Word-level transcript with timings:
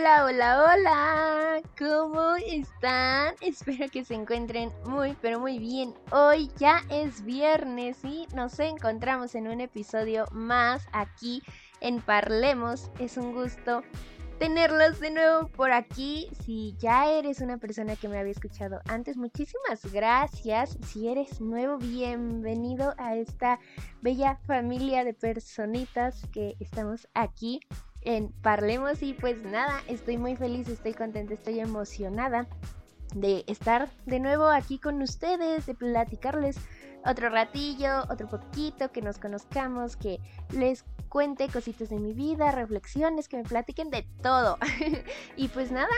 Hola, 0.00 0.24
hola, 0.24 0.64
hola, 0.64 1.62
¿cómo 1.78 2.34
están? 2.36 3.34
Espero 3.42 3.86
que 3.90 4.02
se 4.02 4.14
encuentren 4.14 4.72
muy, 4.86 5.14
pero 5.20 5.38
muy 5.38 5.58
bien. 5.58 5.92
Hoy 6.10 6.50
ya 6.56 6.80
es 6.88 7.22
viernes 7.22 8.02
y 8.02 8.26
nos 8.34 8.58
encontramos 8.60 9.34
en 9.34 9.46
un 9.46 9.60
episodio 9.60 10.24
más 10.32 10.88
aquí 10.92 11.42
en 11.82 12.00
Parlemos. 12.00 12.90
Es 12.98 13.18
un 13.18 13.34
gusto 13.34 13.82
tenerlos 14.38 15.00
de 15.00 15.10
nuevo 15.10 15.48
por 15.48 15.70
aquí. 15.70 16.30
Si 16.46 16.74
ya 16.78 17.10
eres 17.10 17.42
una 17.42 17.58
persona 17.58 17.94
que 17.94 18.08
me 18.08 18.18
había 18.18 18.32
escuchado 18.32 18.80
antes, 18.88 19.18
muchísimas 19.18 19.84
gracias. 19.92 20.78
Si 20.86 21.08
eres 21.08 21.42
nuevo, 21.42 21.76
bienvenido 21.76 22.94
a 22.96 23.16
esta 23.16 23.60
bella 24.00 24.36
familia 24.46 25.04
de 25.04 25.12
personitas 25.12 26.26
que 26.32 26.56
estamos 26.58 27.06
aquí 27.12 27.60
en 28.02 28.32
Parlemos 28.42 29.02
y 29.02 29.14
pues 29.14 29.42
nada, 29.42 29.82
estoy 29.88 30.18
muy 30.18 30.36
feliz, 30.36 30.68
estoy 30.68 30.94
contenta, 30.94 31.34
estoy 31.34 31.60
emocionada 31.60 32.46
de 33.14 33.44
estar 33.46 33.90
de 34.06 34.20
nuevo 34.20 34.46
aquí 34.46 34.78
con 34.78 35.02
ustedes, 35.02 35.66
de 35.66 35.74
platicarles 35.74 36.56
otro 37.04 37.30
ratillo, 37.30 38.02
otro 38.10 38.28
poquito, 38.28 38.92
que 38.92 39.02
nos 39.02 39.18
conozcamos, 39.18 39.96
que 39.96 40.18
les 40.50 40.84
cuente 41.08 41.48
cositas 41.48 41.88
de 41.88 41.98
mi 41.98 42.12
vida, 42.12 42.52
reflexiones, 42.52 43.28
que 43.28 43.38
me 43.38 43.44
platiquen 43.44 43.90
de 43.90 44.06
todo. 44.22 44.58
y 45.36 45.48
pues 45.48 45.72
nada, 45.72 45.88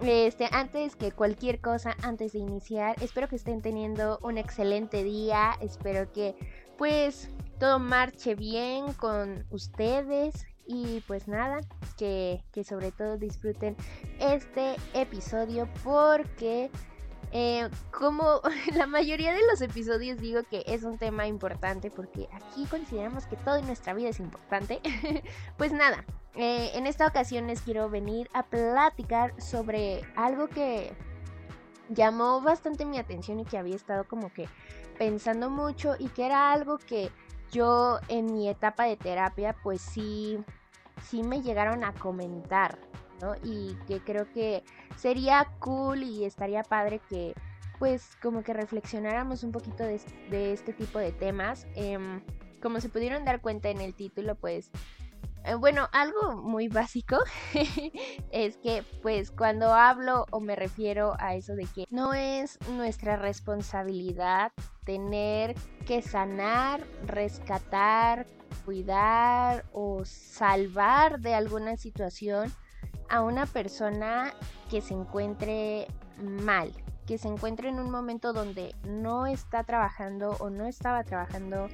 este, 0.00 0.48
antes 0.52 0.96
que 0.96 1.12
cualquier 1.12 1.60
cosa, 1.60 1.96
antes 2.02 2.32
de 2.32 2.38
iniciar, 2.38 2.96
espero 3.02 3.28
que 3.28 3.36
estén 3.36 3.60
teniendo 3.60 4.18
un 4.22 4.38
excelente 4.38 5.04
día, 5.04 5.52
espero 5.60 6.10
que 6.12 6.34
pues 6.78 7.28
todo 7.58 7.78
marche 7.78 8.34
bien 8.34 8.92
con 8.94 9.44
ustedes, 9.50 10.46
y 10.66 11.02
pues 11.06 11.28
nada, 11.28 11.60
que, 11.96 12.42
sobre 12.64 12.92
todo 12.92 13.16
disfruten 13.18 13.76
este 14.18 14.76
episodio 14.94 15.68
porque 15.84 16.70
eh, 17.32 17.68
como 17.90 18.40
la 18.74 18.86
mayoría 18.86 19.32
de 19.32 19.40
los 19.50 19.60
episodios 19.60 20.18
digo 20.18 20.42
que 20.44 20.64
es 20.66 20.84
un 20.84 20.98
tema 20.98 21.26
importante 21.26 21.90
porque 21.90 22.28
aquí 22.32 22.66
consideramos 22.66 23.26
que 23.26 23.36
todo 23.36 23.56
en 23.56 23.66
nuestra 23.66 23.94
vida 23.94 24.08
es 24.08 24.20
importante, 24.20 24.80
pues 25.56 25.72
nada, 25.72 26.04
eh, 26.34 26.70
en 26.74 26.86
esta 26.86 27.06
ocasión 27.06 27.46
les 27.46 27.60
quiero 27.62 27.90
venir 27.90 28.28
a 28.32 28.44
platicar 28.44 29.40
sobre 29.40 30.02
algo 30.16 30.48
que 30.48 30.92
llamó 31.88 32.40
bastante 32.40 32.84
mi 32.84 32.98
atención 32.98 33.40
y 33.40 33.44
que 33.44 33.58
había 33.58 33.76
estado 33.76 34.04
como 34.04 34.32
que 34.32 34.48
pensando 34.98 35.50
mucho 35.50 35.94
y 35.98 36.08
que 36.08 36.26
era 36.26 36.52
algo 36.52 36.78
que 36.78 37.10
yo 37.52 38.00
en 38.08 38.32
mi 38.32 38.48
etapa 38.48 38.84
de 38.84 38.96
terapia 38.96 39.54
pues 39.62 39.80
sí, 39.80 40.38
sí 41.04 41.22
me 41.22 41.42
llegaron 41.42 41.84
a 41.84 41.92
comentar, 41.92 42.78
¿no? 43.20 43.34
Y 43.44 43.76
que 43.86 44.00
creo 44.00 44.30
que 44.32 44.64
sería 44.96 45.52
cool 45.60 46.02
y 46.02 46.24
estaría 46.24 46.62
padre 46.62 47.00
que 47.08 47.34
pues 47.78 48.16
como 48.22 48.42
que 48.42 48.52
reflexionáramos 48.52 49.42
un 49.42 49.52
poquito 49.52 49.84
de, 49.84 50.52
este 50.52 50.72
tipo 50.72 50.98
de 50.98 51.12
temas. 51.12 51.66
Em, 51.74 52.22
como 52.62 52.80
se 52.80 52.88
pudieron 52.88 53.24
dar 53.24 53.40
cuenta 53.40 53.70
en 53.70 53.80
el 53.80 53.94
título, 53.94 54.36
pues 54.36 54.70
eh, 55.44 55.54
bueno, 55.54 55.88
algo 55.92 56.36
muy 56.36 56.68
básico 56.68 57.18
es 58.30 58.56
que 58.58 58.84
pues 59.02 59.32
cuando 59.32 59.74
hablo 59.74 60.26
o 60.30 60.40
me 60.40 60.54
refiero 60.54 61.14
a 61.18 61.34
eso 61.34 61.54
de 61.54 61.66
que 61.66 61.86
no 61.90 62.14
es 62.14 62.58
nuestra 62.70 63.16
responsabilidad 63.16 64.52
tener 64.84 65.54
que 65.86 66.02
sanar, 66.02 66.84
rescatar, 67.06 68.26
cuidar 68.64 69.64
o 69.72 70.04
salvar 70.04 71.20
de 71.20 71.34
alguna 71.34 71.76
situación 71.76 72.52
a 73.08 73.22
una 73.22 73.46
persona 73.46 74.32
que 74.70 74.80
se 74.80 74.94
encuentre 74.94 75.86
mal, 76.18 76.72
que 77.06 77.18
se 77.18 77.28
encuentre 77.28 77.68
en 77.68 77.78
un 77.78 77.90
momento 77.90 78.32
donde 78.32 78.74
no 78.84 79.26
está 79.26 79.64
trabajando 79.64 80.36
o 80.40 80.50
no 80.50 80.66
estaba 80.66 81.04
trabajando 81.04 81.68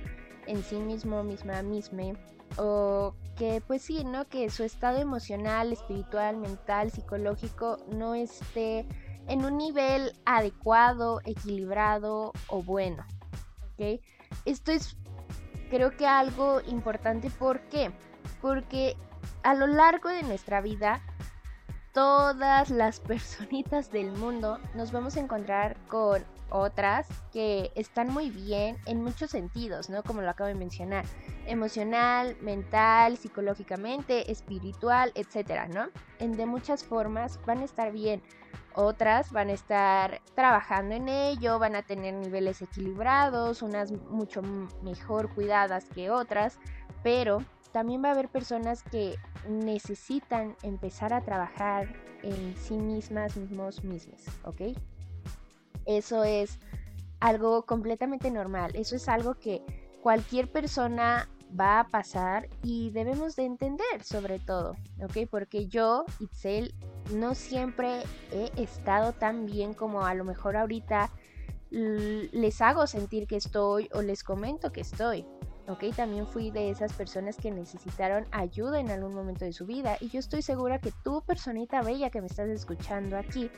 en 0.47 0.63
sí 0.63 0.77
mismo, 0.77 1.23
misma, 1.23 1.63
misma, 1.63 2.15
o 2.57 3.15
que 3.37 3.63
pues 3.67 3.83
sí, 3.83 4.05
¿no? 4.05 4.25
Que 4.27 4.51
su 4.51 4.65
estado 4.65 4.99
emocional, 4.99 5.73
espiritual, 5.73 6.37
mental, 6.39 6.91
psicológico 6.91 7.79
no 7.93 8.15
esté 8.15 8.87
en 9.29 9.45
un 9.45 9.59
nivel 9.59 10.13
adecuado, 10.25 11.21
equilibrado 11.25 12.33
o 12.49 12.63
bueno. 12.63 13.07
Esto 14.45 14.73
es 14.73 14.97
creo 15.71 15.97
que 15.97 16.07
algo 16.07 16.61
importante. 16.67 17.31
¿Por 17.31 17.61
qué? 17.69 17.93
Porque 18.41 18.97
a 19.43 19.55
lo 19.55 19.67
largo 19.67 20.09
de 20.09 20.23
nuestra 20.23 20.61
vida, 20.61 21.01
todas 21.93 22.71
las 22.71 23.01
personitas 23.13 23.91
del 23.91 24.11
mundo 24.13 24.59
nos 24.75 24.93
vamos 24.93 25.17
a 25.17 25.21
encontrar 25.21 25.77
con 25.87 26.25
otras 26.51 27.07
que 27.33 27.71
están 27.75 28.13
muy 28.13 28.31
bien 28.31 28.77
en 28.87 29.03
muchos 29.03 29.31
sentidos, 29.31 29.91
¿no? 29.91 30.03
Como 30.03 30.23
lo 30.23 30.31
acabo 30.31 30.49
de 30.49 30.55
mencionar, 30.55 31.05
emocional, 31.47 32.37
mental, 32.41 33.17
psicológicamente, 33.17 34.31
espiritual, 34.31 35.13
etcétera, 35.15 35.69
¿no? 35.69 35.89
En 36.19 36.37
de 36.37 36.47
muchas 36.47 36.85
formas 36.85 37.39
van 37.47 37.59
a 37.59 37.65
estar 37.65 37.93
bien. 37.93 38.23
Otras 38.75 39.33
van 39.33 39.49
a 39.49 39.53
estar 39.53 40.21
trabajando 40.35 40.95
en 40.95 41.09
ello, 41.09 41.59
van 41.59 41.75
a 41.75 41.83
tener 41.83 42.15
niveles 42.15 42.63
equilibrados, 42.63 43.63
unas 43.63 43.91
mucho 43.91 44.41
mejor 44.83 45.35
cuidadas 45.35 45.87
que 45.87 46.11
otras, 46.11 46.59
pero 47.03 47.43
también 47.73 48.03
va 48.03 48.09
a 48.09 48.13
haber 48.13 48.29
personas 48.29 48.83
que 48.83 49.17
necesitan 49.49 50.57
empezar 50.63 51.13
a 51.13 51.23
trabajar 51.23 51.89
en 52.23 52.57
sí 52.57 52.77
mismas, 52.77 53.37
mismos, 53.37 53.85
mismas, 53.85 54.25
¿ok? 54.45 54.63
Eso 55.89 56.23
es 56.23 56.61
algo 57.19 57.65
completamente 57.65 58.31
normal, 58.31 58.73
eso 58.77 58.95
es 58.95 59.09
algo 59.09 59.35
que 59.35 59.63
cualquier 60.03 60.53
persona 60.53 61.29
va 61.59 61.81
a 61.81 61.89
pasar 61.89 62.49
y 62.63 62.91
debemos 62.91 63.37
de 63.37 63.47
entender 63.47 64.05
sobre 64.05 64.39
todo, 64.39 64.77
¿ok? 65.03 65.27
Porque 65.31 65.67
yo, 65.67 66.05
Itzel, 66.21 66.75
no 67.15 67.35
siempre 67.35 68.03
he 68.31 68.51
estado 68.63 69.15
tan 69.15 69.47
bien 69.47 69.73
como 69.73 70.05
a 70.05 70.15
lo 70.15 70.25
mejor 70.25 70.59
ahorita 70.59 71.11
les 71.71 72.61
hago 72.61 72.87
sentir 72.87 73.27
que 73.27 73.37
estoy 73.37 73.89
o 73.95 74.03
les 74.03 74.23
comento 74.23 74.73
que 74.73 74.83
estoy. 74.83 75.27
¿Ok? 75.69 75.95
También 75.95 76.27
fui 76.27 76.51
de 76.51 76.71
esas 76.71 76.93
personas 76.93 77.37
que 77.37 77.51
necesitaron 77.51 78.27
ayuda 78.33 78.81
en 78.81 78.91
algún 78.91 79.15
momento 79.15 79.45
de 79.45 79.53
su 79.53 79.67
vida 79.67 79.97
y 80.01 80.09
yo 80.09 80.19
estoy 80.19 80.43
segura 80.43 80.81
que 80.81 80.93
tú, 81.05 81.23
personita 81.27 81.83
bella 81.83 82.11
que 82.11 82.21
me 82.21 82.27
estás 82.27 82.49
escuchando 82.49 83.17
aquí, 83.17 83.51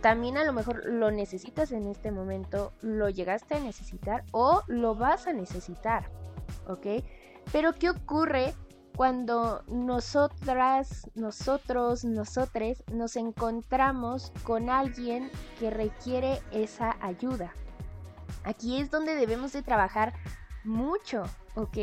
también 0.00 0.38
a 0.38 0.44
lo 0.44 0.52
mejor 0.52 0.84
lo 0.86 1.10
necesitas 1.10 1.72
en 1.72 1.86
este 1.86 2.10
momento, 2.10 2.72
lo 2.80 3.10
llegaste 3.10 3.56
a 3.56 3.60
necesitar 3.60 4.24
o 4.32 4.62
lo 4.66 4.94
vas 4.94 5.26
a 5.26 5.32
necesitar, 5.32 6.10
¿ok? 6.66 7.04
Pero 7.52 7.74
¿qué 7.74 7.90
ocurre 7.90 8.54
cuando 8.96 9.62
nosotras, 9.66 11.10
nosotros, 11.14 12.04
nosotres 12.04 12.84
nos 12.92 13.16
encontramos 13.16 14.32
con 14.42 14.68
alguien 14.68 15.30
que 15.58 15.70
requiere 15.70 16.40
esa 16.50 16.96
ayuda. 17.00 17.54
Aquí 18.44 18.78
es 18.78 18.90
donde 18.90 19.14
debemos 19.14 19.52
de 19.52 19.62
trabajar 19.62 20.12
mucho, 20.64 21.24
¿ok? 21.54 21.78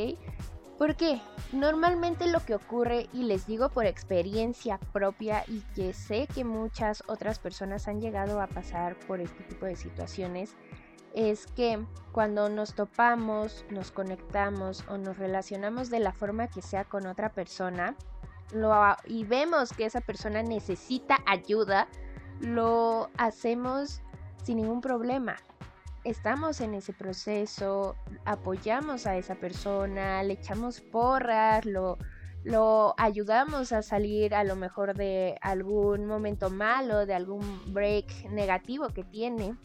Porque 0.78 1.20
normalmente 1.52 2.28
lo 2.28 2.40
que 2.40 2.54
ocurre, 2.54 3.10
y 3.12 3.24
les 3.24 3.48
digo 3.48 3.70
por 3.70 3.86
experiencia 3.86 4.80
propia 4.94 5.44
y 5.48 5.62
que 5.74 5.94
sé 5.94 6.28
que 6.28 6.44
muchas 6.44 7.04
otras 7.08 7.40
personas 7.40 7.88
han 7.88 8.00
llegado 8.00 8.40
a 8.40 8.48
pasar 8.48 8.96
por 9.08 9.20
este 9.20 9.44
tipo 9.44 9.66
de 9.66 9.76
situaciones, 9.76 10.56
es 11.16 11.48
que 11.48 11.84
cuando 12.12 12.48
nos 12.50 12.76
topamos, 12.76 13.66
nos 13.72 13.92
conectamos 13.92 14.84
o 14.88 14.98
nos 14.98 15.18
relacionamos 15.18 15.90
de 15.90 16.00
la 16.00 16.14
forma 16.14 16.48
que 16.48 16.62
sea 16.62 16.84
con 16.84 17.08
otra 17.08 17.34
persona 17.34 17.96
y 19.06 19.24
vemos 19.24 19.74
que 19.74 19.86
esa 19.86 20.02
persona 20.02 20.44
necesita 20.44 21.18
ayuda, 21.26 21.88
lo 22.40 23.10
hacemos 23.18 24.02
sin 24.44 24.58
ningún 24.58 24.80
problema. 24.80 25.38
Estamos 26.08 26.62
en 26.62 26.74
ese 26.74 26.94
proceso, 26.94 27.96
apoyamos 28.26 29.06
a 29.06 29.18
esa 29.18 29.36
persona, 29.36 30.24
le 30.24 30.34
echamos 30.34 30.80
porras, 30.80 31.66
lo, 31.66 31.98
lo 32.44 32.96
ayudamos 32.98 33.74
a 33.74 33.82
salir 33.82 34.34
a 34.34 34.44
lo 34.44 34.56
mejor 34.56 34.96
de 34.96 35.38
algún 35.42 36.06
momento 36.06 36.50
malo, 36.50 37.06
de 37.06 37.14
algún 37.14 37.74
break 37.74 38.30
negativo 38.30 38.88
que 38.90 39.04
tiene 39.04 39.56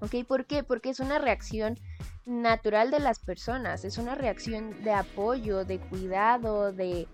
¿Ok? 0.00 0.26
¿Por 0.26 0.44
qué? 0.44 0.62
Porque 0.62 0.90
es 0.90 1.00
una 1.00 1.18
reacción 1.18 1.78
natural 2.26 2.90
de 2.90 3.00
las 3.00 3.18
personas, 3.18 3.84
es 3.84 3.96
una 3.96 4.14
reacción 4.14 4.82
de 4.82 4.92
apoyo, 4.92 5.64
de 5.64 5.78
cuidado, 5.78 6.72
de, 6.72 7.08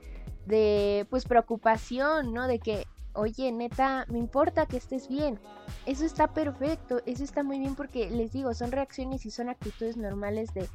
de 0.46 1.06
pues 1.08 1.24
preocupación, 1.24 2.32
¿no? 2.32 2.46
De 2.46 2.58
que, 2.58 2.86
oye, 3.14 3.50
neta, 3.52 4.06
me 4.08 4.18
importa 4.18 4.66
que 4.66 4.76
estés 4.76 5.08
bien. 5.08 5.38
Eso 5.86 6.04
está 6.04 6.32
perfecto, 6.32 7.00
eso 7.06 7.24
está 7.24 7.42
muy 7.42 7.58
bien 7.58 7.74
porque 7.74 8.10
les 8.10 8.32
digo, 8.32 8.54
son 8.54 8.72
reacciones 8.72 9.26
y 9.26 9.30
son 9.30 9.48
actitudes 9.48 9.96
normales 9.96 10.52
de 10.54 10.68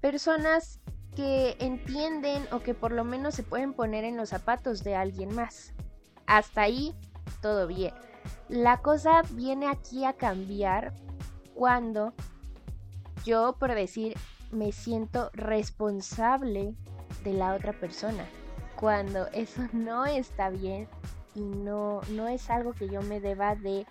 personas 0.00 0.80
que 1.14 1.56
entienden 1.58 2.46
o 2.52 2.60
que 2.60 2.74
por 2.74 2.92
lo 2.92 3.04
menos 3.04 3.34
se 3.34 3.42
pueden 3.42 3.74
poner 3.74 4.04
en 4.04 4.16
los 4.16 4.30
zapatos 4.30 4.84
de 4.84 4.94
alguien 4.94 5.34
más. 5.34 5.72
Hasta 6.26 6.62
ahí, 6.62 6.94
todo 7.42 7.66
bien. 7.66 7.92
La 8.48 8.78
cosa 8.78 9.22
viene 9.32 9.66
aquí 9.66 10.04
a 10.04 10.12
cambiar 10.12 10.94
cuando 11.54 12.14
yo, 13.24 13.56
por 13.58 13.74
decir, 13.74 14.16
me 14.50 14.72
siento 14.72 15.30
responsable 15.34 16.74
de 17.24 17.34
la 17.34 17.54
otra 17.54 17.72
persona. 17.72 18.24
Cuando 18.76 19.26
eso 19.28 19.62
no 19.72 20.06
está 20.06 20.50
bien 20.50 20.88
y 21.34 21.42
no, 21.42 22.00
no 22.10 22.28
es 22.28 22.50
algo 22.50 22.72
que 22.72 22.88
yo 22.88 23.02
me 23.02 23.20
deba 23.20 23.54
de 23.54 23.86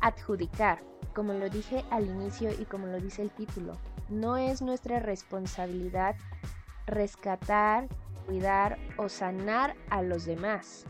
adjudicar. 0.00 0.82
Como 1.14 1.32
lo 1.32 1.48
dije 1.48 1.84
al 1.90 2.06
inicio 2.06 2.50
y 2.52 2.64
como 2.64 2.86
lo 2.86 3.00
dice 3.00 3.22
el 3.22 3.30
título, 3.30 3.72
no 4.08 4.36
es 4.36 4.62
nuestra 4.62 5.00
responsabilidad 5.00 6.16
rescatar, 6.86 7.88
cuidar 8.26 8.78
o 8.96 9.08
sanar 9.08 9.74
a 9.90 10.02
los 10.02 10.24
demás. 10.24 10.84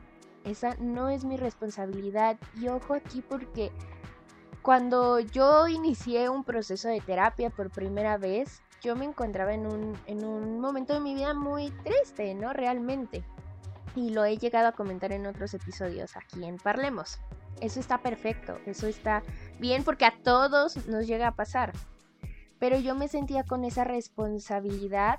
Esa 0.45 0.77
no 0.79 1.09
es 1.09 1.25
mi 1.25 1.37
responsabilidad. 1.37 2.39
Y 2.61 2.69
ojo 2.69 2.95
aquí 2.95 3.23
porque 3.23 3.73
cuando 4.63 5.21
yo 5.21 5.69
inicié 5.69 6.29
un 6.29 6.45
proceso 6.45 6.89
de 6.89 7.01
terapia 7.01 7.51
por 7.51 7.71
primera 7.71 8.17
vez, 8.17 8.63
yo 8.83 8.95
me 8.95 9.05
encontraba 9.05 9.55
en 9.55 9.67
un, 9.67 9.97
en 10.07 10.25
un 10.25 10.61
momento 10.61 10.95
de 10.95 11.01
mi 11.01 11.15
vida 11.15 11.35
muy 11.35 11.71
triste, 11.83 12.35
¿no? 12.35 12.53
Realmente. 12.53 13.25
Y 13.97 14.11
lo 14.11 14.25
he 14.25 14.37
llegado 14.37 14.69
a 14.69 14.73
comentar 14.73 15.11
en 15.11 15.27
otros 15.27 15.55
episodios 15.55 16.17
aquí 16.17 16.45
en 16.45 16.59
Parlemos. 16.59 17.19
Eso 17.61 17.81
está 17.81 18.03
perfecto, 18.03 18.59
eso 18.67 18.87
está 18.87 19.23
bien 19.59 19.83
porque 19.83 20.05
a 20.05 20.15
todos 20.23 20.87
nos 20.87 21.07
llega 21.09 21.29
a 21.29 21.35
pasar. 21.35 21.73
Pero 22.61 22.79
yo 22.79 22.95
me 22.95 23.09
sentía 23.09 23.43
con 23.43 23.65
esa 23.65 23.83
responsabilidad 23.83 25.19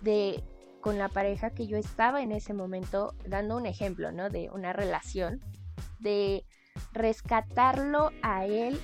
de 0.00 0.42
con 0.80 0.98
la 0.98 1.08
pareja 1.08 1.50
que 1.50 1.66
yo 1.66 1.76
estaba 1.76 2.22
en 2.22 2.32
ese 2.32 2.54
momento, 2.54 3.12
dando 3.26 3.56
un 3.56 3.66
ejemplo, 3.66 4.12
¿no? 4.12 4.30
De 4.30 4.50
una 4.50 4.72
relación, 4.72 5.40
de 5.98 6.44
rescatarlo 6.92 8.10
a 8.22 8.46
él 8.46 8.80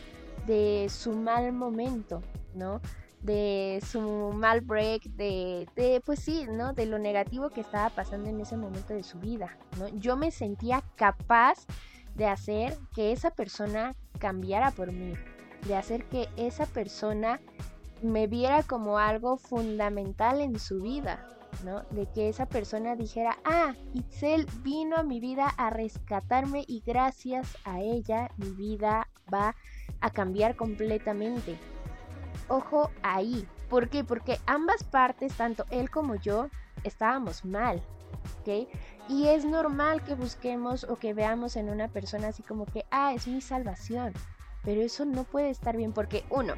de 0.46 0.88
su 0.90 1.12
mal 1.12 1.52
momento, 1.52 2.20
¿no? 2.54 2.80
De 3.22 3.80
su 3.86 4.32
mal 4.34 4.62
break, 4.62 5.04
de, 5.04 5.68
de, 5.76 6.02
pues 6.04 6.18
sí, 6.20 6.46
¿no? 6.50 6.72
De 6.72 6.86
lo 6.86 6.98
negativo 6.98 7.50
que 7.50 7.60
estaba 7.60 7.90
pasando 7.90 8.28
en 8.28 8.40
ese 8.40 8.56
momento 8.56 8.94
de 8.94 9.04
su 9.04 9.18
vida, 9.20 9.56
¿no? 9.78 9.88
Yo 9.88 10.16
me 10.16 10.32
sentía 10.32 10.82
capaz 10.96 11.66
de 12.14 12.26
hacer 12.26 12.76
que 12.94 13.12
esa 13.12 13.30
persona 13.30 13.94
cambiara 14.18 14.70
por 14.70 14.92
mí, 14.92 15.14
de 15.66 15.76
hacer 15.76 16.04
que 16.06 16.28
esa 16.36 16.66
persona 16.66 17.40
me 18.02 18.26
viera 18.26 18.62
como 18.64 18.98
algo 18.98 19.36
fundamental 19.36 20.40
en 20.40 20.58
su 20.58 20.82
vida, 20.82 21.24
de 21.90 22.06
que 22.06 22.28
esa 22.28 22.46
persona 22.46 22.96
dijera, 22.96 23.38
ah, 23.44 23.74
Itzel 23.94 24.46
vino 24.62 24.96
a 24.96 25.02
mi 25.02 25.20
vida 25.20 25.48
a 25.56 25.70
rescatarme 25.70 26.64
y 26.66 26.82
gracias 26.84 27.56
a 27.64 27.80
ella 27.80 28.30
mi 28.36 28.50
vida 28.50 29.08
va 29.32 29.54
a 30.00 30.10
cambiar 30.10 30.56
completamente. 30.56 31.56
Ojo 32.48 32.90
ahí. 33.02 33.46
¿Por 33.68 33.88
qué? 33.88 34.04
Porque 34.04 34.38
ambas 34.46 34.84
partes, 34.84 35.34
tanto 35.34 35.64
él 35.70 35.90
como 35.90 36.16
yo, 36.16 36.48
estábamos 36.84 37.44
mal. 37.44 37.82
¿Ok? 38.40 38.68
Y 39.08 39.28
es 39.28 39.44
normal 39.44 40.02
que 40.02 40.14
busquemos 40.14 40.84
o 40.84 40.96
que 40.96 41.14
veamos 41.14 41.56
en 41.56 41.70
una 41.70 41.88
persona 41.88 42.28
así 42.28 42.42
como 42.42 42.66
que, 42.66 42.84
ah, 42.90 43.14
es 43.14 43.26
mi 43.26 43.40
salvación. 43.40 44.12
Pero 44.62 44.82
eso 44.82 45.04
no 45.04 45.24
puede 45.24 45.50
estar 45.50 45.76
bien 45.76 45.92
porque, 45.92 46.24
uno, 46.30 46.54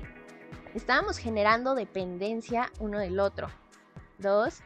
estábamos 0.75 1.19
generando 1.19 1.75
dependencia 1.75 2.71
uno 2.81 2.99
del 2.99 3.19
otro. 3.21 3.49
Dos, 4.19 4.61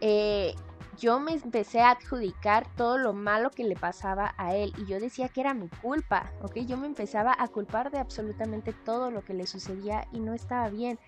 eh, 0.00 0.54
yo 0.98 1.20
me 1.20 1.32
empecé 1.32 1.80
a 1.80 1.90
adjudicar 1.90 2.66
todo 2.74 2.98
lo 2.98 3.12
malo 3.12 3.50
que 3.50 3.64
le 3.64 3.76
pasaba 3.76 4.34
a 4.36 4.56
él 4.56 4.72
y 4.78 4.86
yo 4.86 4.98
decía 4.98 5.28
que 5.28 5.40
era 5.40 5.54
mi 5.54 5.68
culpa, 5.68 6.32
¿ok? 6.42 6.56
Yo 6.66 6.76
me 6.76 6.88
empezaba 6.88 7.34
a 7.38 7.48
culpar 7.48 7.90
de 7.90 7.98
absolutamente 7.98 8.72
todo 8.72 9.10
lo 9.10 9.22
que 9.22 9.34
le 9.34 9.46
sucedía 9.46 10.08
y 10.12 10.18
no 10.18 10.34
estaba 10.34 10.68
bien. 10.68 10.98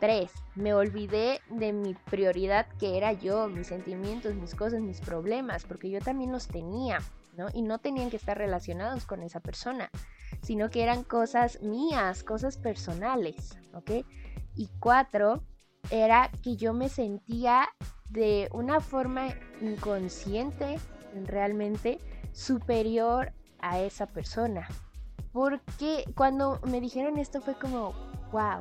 Tres, 0.00 0.32
me 0.56 0.74
olvidé 0.74 1.40
de 1.48 1.72
mi 1.72 1.94
prioridad 1.94 2.66
que 2.78 2.98
era 2.98 3.12
yo, 3.12 3.48
mis 3.48 3.68
sentimientos, 3.68 4.34
mis 4.34 4.54
cosas, 4.54 4.80
mis 4.82 5.00
problemas, 5.00 5.64
porque 5.64 5.90
yo 5.90 6.00
también 6.00 6.32
los 6.32 6.48
tenía, 6.48 6.98
¿no? 7.34 7.46
Y 7.54 7.62
no 7.62 7.78
tenían 7.78 8.10
que 8.10 8.16
estar 8.16 8.36
relacionados 8.36 9.06
con 9.06 9.22
esa 9.22 9.40
persona, 9.40 9.90
sino 10.42 10.70
que 10.70 10.82
eran 10.82 11.04
cosas 11.04 11.62
mías, 11.62 12.24
cosas 12.24 12.58
personales, 12.58 13.56
¿ok? 13.72 14.04
Y 14.54 14.68
cuatro, 14.80 15.44
era 15.90 16.30
que 16.42 16.56
yo 16.56 16.74
me 16.74 16.88
sentía 16.88 17.68
de 18.08 18.48
una 18.52 18.80
forma 18.80 19.28
inconsciente 19.60 20.78
realmente 21.24 21.98
superior 22.32 23.32
a 23.60 23.80
esa 23.80 24.06
persona. 24.06 24.68
Porque 25.32 26.04
cuando 26.14 26.60
me 26.66 26.80
dijeron 26.80 27.18
esto 27.18 27.40
fue 27.40 27.54
como, 27.54 27.92
wow. 28.32 28.60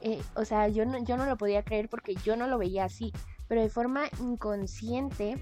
Eh, 0.00 0.20
o 0.34 0.44
sea, 0.44 0.68
yo 0.68 0.84
no, 0.84 0.98
yo 0.98 1.16
no 1.16 1.24
lo 1.24 1.36
podía 1.36 1.62
creer 1.62 1.88
porque 1.88 2.14
yo 2.16 2.36
no 2.36 2.46
lo 2.46 2.58
veía 2.58 2.84
así. 2.84 3.12
Pero 3.48 3.62
de 3.62 3.68
forma 3.68 4.04
inconsciente, 4.20 5.36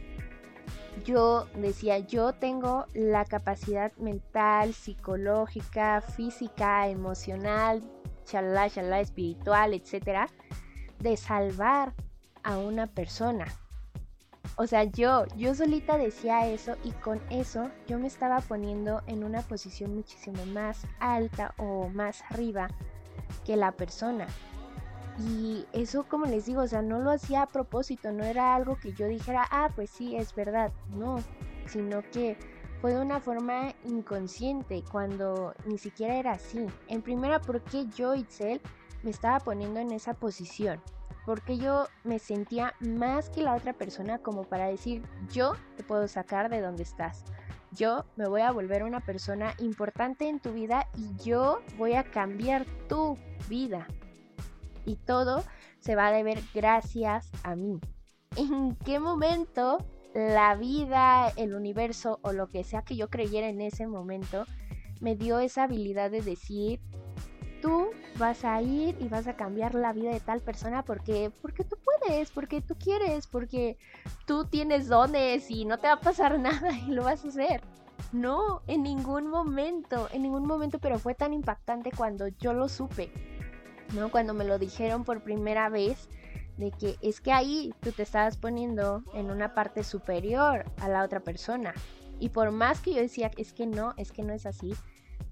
yo 1.05 1.47
decía, 1.57 1.99
yo 1.99 2.33
tengo 2.33 2.87
la 2.95 3.25
capacidad 3.25 3.93
mental, 3.97 4.75
psicológica, 4.75 6.01
física, 6.01 6.89
emocional, 6.89 7.83
chalá, 8.25 8.69
chalá, 8.69 9.01
espiritual, 9.01 9.75
etcétera, 9.75 10.29
de 10.99 11.17
salvar 11.17 11.95
a 12.43 12.59
una 12.59 12.87
persona. 12.87 13.47
O 14.57 14.67
sea, 14.67 14.85
yo, 14.85 15.25
yo 15.37 15.55
solita 15.55 15.97
decía 15.97 16.47
eso 16.47 16.77
y 16.85 16.93
con 16.93 17.21
eso 17.31 17.71
yo 17.87 17.99
me 17.99 18.07
estaba 18.07 18.41
poniendo 18.41 19.03
en 19.07 19.25
una 19.25 19.41
posición 19.43 19.95
muchísimo 19.95 20.45
más 20.47 20.87
alta 21.01 21.55
o 21.57 21.89
más 21.89 22.23
arriba 22.31 22.69
que 23.45 23.57
la 23.57 23.73
persona. 23.73 24.27
Y 25.19 25.67
eso, 25.73 26.05
como 26.05 26.27
les 26.27 26.47
digo, 26.47 26.63
o 26.63 26.67
sea, 26.67 26.83
no 26.83 26.99
lo 26.99 27.11
hacía 27.11 27.43
a 27.43 27.47
propósito, 27.47 28.13
no 28.13 28.25
era 28.25 28.55
algo 28.55 28.77
que 28.77 28.93
yo 28.93 29.07
dijera, 29.07 29.47
ah, 29.51 29.71
pues 29.75 29.91
sí, 29.91 30.17
es 30.17 30.35
verdad, 30.35 30.73
no, 30.97 31.19
sino 31.67 32.03
que 32.11 32.37
fue 32.81 32.95
de 32.95 33.01
una 33.01 33.21
forma 33.21 33.75
inconsciente 33.85 34.83
cuando 34.91 35.55
ni 35.67 35.79
siquiera 35.79 36.17
era 36.17 36.33
así. 36.33 36.67
En 36.89 37.03
primera, 37.03 37.41
porque 37.41 37.87
yo, 37.95 38.15
Itzel, 38.15 38.61
me 39.03 39.11
estaba 39.11 39.41
poniendo 39.41 39.81
en 39.81 39.93
esa 39.93 40.15
posición 40.15 40.81
porque 41.25 41.57
yo 41.57 41.87
me 42.05 42.19
sentía 42.19 42.75
más 42.81 43.31
que 43.31 43.43
la 43.43 43.55
otra 43.55 43.73
persona 43.73 44.19
como 44.19 44.45
para 44.45 44.67
decir, 44.67 45.03
yo 45.31 45.55
te 45.77 45.85
puedo 45.85 46.09
sacar 46.09 46.51
de 46.51 46.61
donde 46.61 46.83
estás. 46.83 47.25
Yo 47.73 48.05
me 48.17 48.29
voy 48.29 48.43
a 48.43 48.51
volver 48.51 48.83
una 48.83 49.01
persona 49.01 49.55
importante 49.59 50.29
en 50.29 50.41
tu 50.41 50.53
vida 50.53 50.89
y 50.97 51.17
yo 51.23 51.61
voy 51.79 51.95
a 51.95 52.05
cambiar 52.05 52.67
tu 52.89 53.17
vida. 53.49 53.87
Y 54.85 54.97
todo 54.97 55.43
se 55.79 55.95
va 55.95 56.09
a 56.09 56.13
deber 56.13 56.41
gracias 56.55 57.31
a 57.45 57.57
mí. 57.57 57.81
¿En 58.37 58.75
qué 58.77 58.99
momento 58.99 59.79
la 60.15 60.55
vida, 60.57 61.33
el 61.37 61.55
universo 61.55 62.19
o 62.23 62.33
lo 62.33 62.49
que 62.49 62.65
sea 62.65 62.83
que 62.83 62.97
yo 62.97 63.09
creyera 63.09 63.49
en 63.49 63.61
ese 63.61 63.87
momento 63.87 64.45
me 65.01 65.17
dio 65.17 65.41
esa 65.41 65.65
habilidad 65.65 66.11
de 66.11 66.23
decir, 66.23 66.81
tú 67.61 67.91
vas 68.19 68.45
a 68.45 68.61
ir 68.63 68.97
y 69.01 69.09
vas 69.09 69.27
a 69.27 69.37
cambiar 69.37 69.75
la 69.75 69.93
vida 69.93 70.11
de 70.11 70.21
tal 70.21 70.41
persona 70.41 70.85
porque, 70.85 71.31
porque 71.41 71.65
tú 71.65 71.77
puedes, 71.85 72.31
porque 72.31 72.61
tú 72.61 72.77
quieres, 72.77 73.27
porque 73.27 73.79
tú 74.27 74.45
tienes 74.45 74.89
dones 74.89 75.51
y 75.51 75.65
no 75.65 75.79
te 75.79 75.87
va 75.87 75.95
a 75.95 76.01
pasar 76.01 76.39
nada 76.41 76.73
y 76.73 76.91
lo 76.91 77.05
vas 77.05 77.25
a 77.25 77.29
hacer. 77.29 77.63
No, 78.13 78.63
en 78.67 78.83
ningún 78.83 79.29
momento, 79.29 80.09
en 80.13 80.23
ningún 80.23 80.47
momento, 80.47 80.79
pero 80.79 80.99
fue 80.99 81.15
tan 81.15 81.33
impactante 81.33 81.91
cuando 81.97 82.29
yo 82.29 82.53
lo 82.53 82.69
supe, 82.69 83.11
¿no? 83.95 84.11
Cuando 84.11 84.35
me 84.35 84.45
lo 84.45 84.59
dijeron 84.59 85.05
por 85.05 85.23
primera 85.23 85.69
vez, 85.69 86.09
de 86.57 86.71
que 86.73 86.97
es 87.01 87.21
que 87.21 87.33
ahí 87.33 87.73
tú 87.81 87.93
te 87.93 88.03
estabas 88.03 88.37
poniendo 88.37 89.03
en 89.15 89.31
una 89.31 89.55
parte 89.55 89.85
superior 89.85 90.65
a 90.79 90.89
la 90.89 91.05
otra 91.05 91.21
persona. 91.21 91.73
Y 92.19 92.29
por 92.29 92.51
más 92.51 92.81
que 92.81 92.93
yo 92.95 93.01
decía, 93.01 93.31
es 93.37 93.53
que 93.53 93.67
no, 93.67 93.95
es 93.97 94.13
que 94.13 94.23
no 94.23 94.33
es 94.33 94.47
así, 94.47 94.75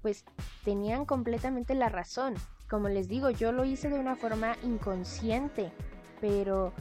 pues 0.01 0.25
tenían 0.63 1.05
completamente 1.05 1.75
la 1.75 1.89
razón. 1.89 2.35
Como 2.71 2.87
les 2.87 3.09
digo, 3.09 3.29
yo 3.31 3.51
lo 3.51 3.65
hice 3.65 3.89
de 3.89 3.99
una 3.99 4.15
forma 4.15 4.55
inconsciente, 4.63 5.73
pero 6.21 6.71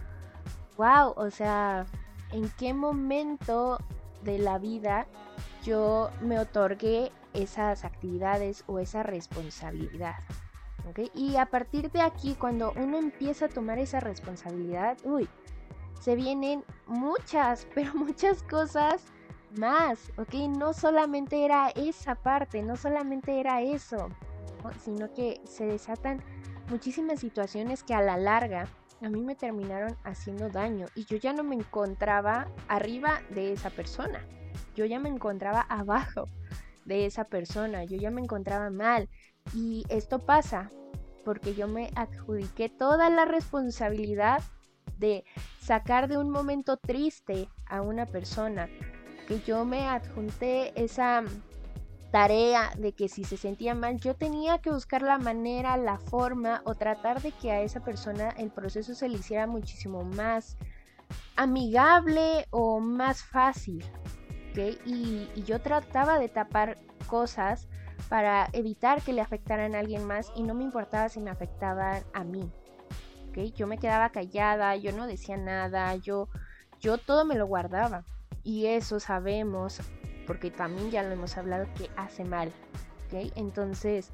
wow, 0.76 1.14
o 1.16 1.30
sea, 1.32 1.84
¿en 2.30 2.48
qué 2.50 2.72
momento 2.72 3.76
de 4.22 4.38
la 4.38 4.58
vida 4.58 5.08
yo 5.64 6.10
me 6.20 6.38
otorgué 6.38 7.10
esas 7.34 7.84
actividades 7.84 8.62
o 8.68 8.78
esa 8.78 9.02
responsabilidad? 9.02 10.14
Y 11.12 11.36
a 11.36 11.46
partir 11.46 11.90
de 11.90 12.02
aquí, 12.02 12.36
cuando 12.36 12.72
uno 12.76 12.98
empieza 12.98 13.46
a 13.46 13.48
tomar 13.48 13.80
esa 13.80 13.98
responsabilidad, 13.98 14.96
uy, 15.02 15.28
se 16.00 16.14
vienen 16.14 16.64
muchas, 16.86 17.66
pero 17.74 17.94
muchas 17.94 18.44
cosas 18.44 19.02
más, 19.56 20.12
¿ok? 20.18 20.34
No 20.56 20.72
solamente 20.72 21.44
era 21.44 21.70
esa 21.70 22.14
parte, 22.14 22.62
no 22.62 22.76
solamente 22.76 23.40
era 23.40 23.60
eso, 23.60 24.08
sino 24.82 25.12
que 25.12 25.40
se 25.44 25.66
desatan 25.66 26.22
muchísimas 26.68 27.20
situaciones 27.20 27.82
que 27.82 27.94
a 27.94 28.02
la 28.02 28.16
larga 28.16 28.68
a 29.02 29.08
mí 29.08 29.22
me 29.22 29.34
terminaron 29.34 29.96
haciendo 30.04 30.50
daño 30.50 30.86
y 30.94 31.04
yo 31.06 31.16
ya 31.16 31.32
no 31.32 31.42
me 31.42 31.54
encontraba 31.54 32.48
arriba 32.68 33.22
de 33.30 33.52
esa 33.52 33.70
persona, 33.70 34.26
yo 34.74 34.84
ya 34.84 34.98
me 34.98 35.08
encontraba 35.08 35.62
abajo 35.62 36.28
de 36.84 37.06
esa 37.06 37.24
persona, 37.24 37.84
yo 37.84 37.96
ya 37.96 38.10
me 38.10 38.20
encontraba 38.20 38.70
mal. 38.70 39.08
Y 39.54 39.84
esto 39.88 40.18
pasa 40.18 40.70
porque 41.24 41.54
yo 41.54 41.68
me 41.68 41.90
adjudiqué 41.94 42.68
toda 42.68 43.10
la 43.10 43.24
responsabilidad 43.24 44.42
de 44.98 45.24
sacar 45.60 46.08
de 46.08 46.18
un 46.18 46.30
momento 46.30 46.76
triste 46.76 47.48
a 47.66 47.80
una 47.80 48.06
persona, 48.06 48.68
que 49.26 49.40
yo 49.40 49.64
me 49.64 49.88
adjunté 49.88 50.72
esa 50.82 51.22
tarea 52.10 52.70
de 52.76 52.92
que 52.92 53.08
si 53.08 53.24
se 53.24 53.36
sentía 53.36 53.74
mal 53.74 53.98
yo 53.98 54.14
tenía 54.14 54.58
que 54.58 54.70
buscar 54.70 55.02
la 55.02 55.18
manera, 55.18 55.76
la 55.76 55.98
forma 55.98 56.62
o 56.64 56.74
tratar 56.74 57.22
de 57.22 57.32
que 57.32 57.52
a 57.52 57.62
esa 57.62 57.80
persona 57.80 58.30
el 58.30 58.50
proceso 58.50 58.94
se 58.94 59.08
le 59.08 59.18
hiciera 59.18 59.46
muchísimo 59.46 60.02
más 60.02 60.56
amigable 61.36 62.46
o 62.50 62.80
más 62.80 63.22
fácil. 63.22 63.84
Y, 64.84 65.28
yo 65.44 65.60
trataba 65.60 66.18
de 66.18 66.28
tapar 66.28 66.76
cosas 67.06 67.68
para 68.08 68.48
evitar 68.52 69.00
que 69.00 69.12
le 69.12 69.20
afectaran 69.20 69.74
a 69.74 69.78
alguien 69.78 70.04
más 70.04 70.32
y 70.34 70.42
no 70.42 70.54
me 70.54 70.64
importaba 70.64 71.08
si 71.08 71.20
me 71.20 71.30
afectaban 71.30 72.02
a 72.12 72.24
mí. 72.24 72.50
Yo 73.54 73.66
me 73.66 73.78
quedaba 73.78 74.10
callada, 74.10 74.76
yo 74.76 74.92
no 74.92 75.06
decía 75.06 75.36
nada, 75.36 75.94
yo, 75.96 76.28
yo 76.80 76.98
todo 76.98 77.24
me 77.24 77.36
lo 77.36 77.46
guardaba. 77.46 78.04
Y 78.42 78.66
eso 78.66 79.00
sabemos 79.00 79.80
porque 80.30 80.52
también 80.52 80.92
ya 80.92 81.02
lo 81.02 81.10
hemos 81.10 81.36
hablado, 81.36 81.66
que 81.76 81.90
hace 81.96 82.22
mal. 82.22 82.52
¿ok? 83.08 83.32
Entonces, 83.34 84.12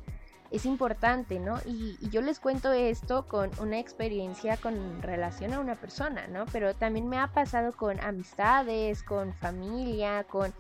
es 0.51 0.65
importante, 0.65 1.39
¿no? 1.39 1.59
Y, 1.67 1.99
yo 2.09 2.23
les 2.23 2.41
cuento 2.41 2.73
esto 2.73 3.27
con 3.29 3.51
una 3.61 3.79
experiencia 3.79 4.57
con 4.57 5.03
relación 5.03 5.53
a 5.53 5.61
una 5.61 5.75
persona, 5.75 6.27
¿no? 6.29 6.47
Pero 6.53 6.75
también 6.75 7.07
me 7.07 7.19
ha 7.19 7.27
pasado 7.27 7.73
con 7.73 8.01
amistades, 8.01 9.03
con 9.03 9.35
familia, 9.35 10.25
con... 10.25 10.55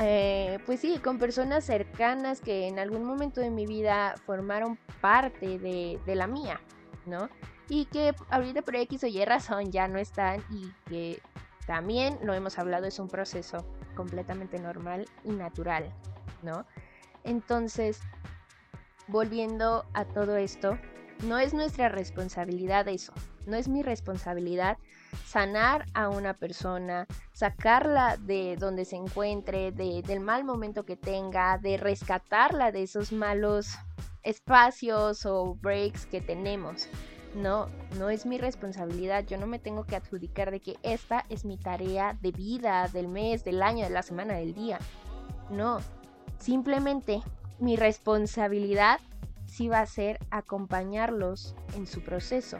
Eh, 0.00 0.58
pues 0.66 0.80
sí, 0.80 0.98
con 0.98 1.20
personas 1.20 1.62
cercanas 1.62 2.40
que 2.40 2.66
en 2.66 2.80
algún 2.80 3.04
momento 3.04 3.40
de 3.40 3.50
mi 3.50 3.66
vida 3.66 4.16
formaron 4.26 4.76
parte 5.00 5.56
de, 5.60 6.00
de 6.04 6.14
la 6.16 6.26
mía, 6.26 6.60
¿no? 7.06 7.28
Y 7.68 7.84
que 7.84 8.12
ahorita 8.28 8.62
por 8.62 8.74
X 8.74 9.04
o 9.04 9.06
Y 9.06 9.24
razón 9.24 9.70
ya 9.70 9.86
no 9.86 10.00
están 10.00 10.42
y 10.50 10.72
que 10.88 11.22
también 11.66 12.18
lo 12.22 12.34
hemos 12.34 12.58
hablado, 12.58 12.86
es 12.86 12.98
un 12.98 13.08
proceso 13.08 13.64
completamente 13.94 14.58
normal 14.58 15.06
y 15.24 15.30
natural, 15.30 15.92
¿no? 16.42 16.66
Entonces, 17.24 18.00
volviendo 19.08 19.84
a 19.94 20.04
todo 20.04 20.36
esto, 20.36 20.78
no 21.22 21.38
es 21.38 21.54
nuestra 21.54 21.88
responsabilidad 21.88 22.88
eso, 22.88 23.12
no 23.46 23.56
es 23.56 23.68
mi 23.68 23.82
responsabilidad 23.82 24.78
sanar 25.26 25.86
a 25.94 26.08
una 26.08 26.34
persona, 26.34 27.06
sacarla 27.32 28.16
de 28.16 28.56
donde 28.56 28.84
se 28.84 28.96
encuentre, 28.96 29.72
del 29.72 30.20
mal 30.20 30.44
momento 30.44 30.84
que 30.84 30.96
tenga, 30.96 31.58
de 31.58 31.76
rescatarla 31.76 32.72
de 32.72 32.82
esos 32.82 33.12
malos 33.12 33.74
espacios 34.22 35.24
o 35.26 35.54
breaks 35.54 36.06
que 36.06 36.20
tenemos. 36.20 36.88
No, 37.34 37.68
no 37.98 38.10
es 38.10 38.26
mi 38.26 38.38
responsabilidad. 38.38 39.24
Yo 39.26 39.38
no 39.38 39.46
me 39.46 39.58
tengo 39.58 39.84
que 39.84 39.96
adjudicar 39.96 40.50
de 40.50 40.60
que 40.60 40.76
esta 40.82 41.24
es 41.28 41.44
mi 41.44 41.56
tarea 41.56 42.16
de 42.22 42.30
vida, 42.30 42.88
del 42.88 43.08
mes, 43.08 43.44
del 43.44 43.62
año, 43.62 43.84
de 43.84 43.90
la 43.90 44.02
semana, 44.02 44.34
del 44.34 44.54
día. 44.54 44.78
No, 45.50 45.80
simplemente 46.38 47.22
mi 47.58 47.76
responsabilidad 47.76 49.00
sí 49.46 49.68
va 49.68 49.80
a 49.80 49.86
ser 49.86 50.18
acompañarlos 50.30 51.54
en 51.76 51.86
su 51.86 52.02
proceso. 52.02 52.58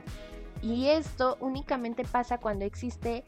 Y 0.62 0.88
esto 0.88 1.36
únicamente 1.40 2.04
pasa 2.04 2.38
cuando 2.38 2.64
existe 2.64 3.24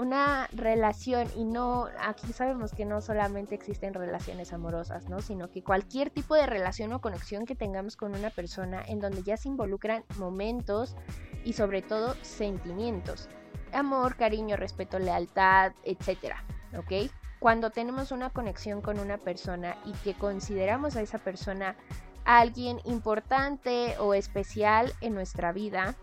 una 0.00 0.48
relación 0.52 1.28
y 1.36 1.44
no, 1.44 1.88
aquí 2.00 2.32
sabemos 2.32 2.72
que 2.72 2.86
no 2.86 3.02
solamente 3.02 3.54
existen 3.54 3.92
relaciones 3.92 4.54
amorosas, 4.54 5.10
¿no? 5.10 5.20
Sino 5.20 5.50
que 5.50 5.62
cualquier 5.62 6.08
tipo 6.08 6.34
de 6.34 6.46
relación 6.46 6.94
o 6.94 7.02
conexión 7.02 7.44
que 7.44 7.54
tengamos 7.54 7.96
con 7.96 8.14
una 8.14 8.30
persona 8.30 8.82
en 8.86 8.98
donde 8.98 9.22
ya 9.22 9.36
se 9.36 9.48
involucran 9.48 10.04
momentos 10.18 10.96
y 11.44 11.52
sobre 11.52 11.82
todo 11.82 12.14
sentimientos. 12.22 13.28
Amor, 13.74 14.16
cariño, 14.16 14.56
respeto, 14.56 14.98
lealtad, 14.98 15.72
etcétera, 15.84 16.44
¿ok? 16.78 17.10
Cuando 17.38 17.68
tenemos 17.68 18.10
una 18.10 18.30
conexión 18.30 18.80
con 18.80 18.98
una 19.00 19.18
persona 19.18 19.76
y 19.84 19.92
que 20.02 20.14
consideramos 20.14 20.96
a 20.96 21.02
esa 21.02 21.18
persona 21.18 21.76
alguien 22.24 22.80
importante 22.84 23.96
o 23.98 24.14
especial 24.14 24.94
en 25.02 25.12
nuestra 25.12 25.52
vida, 25.52 25.94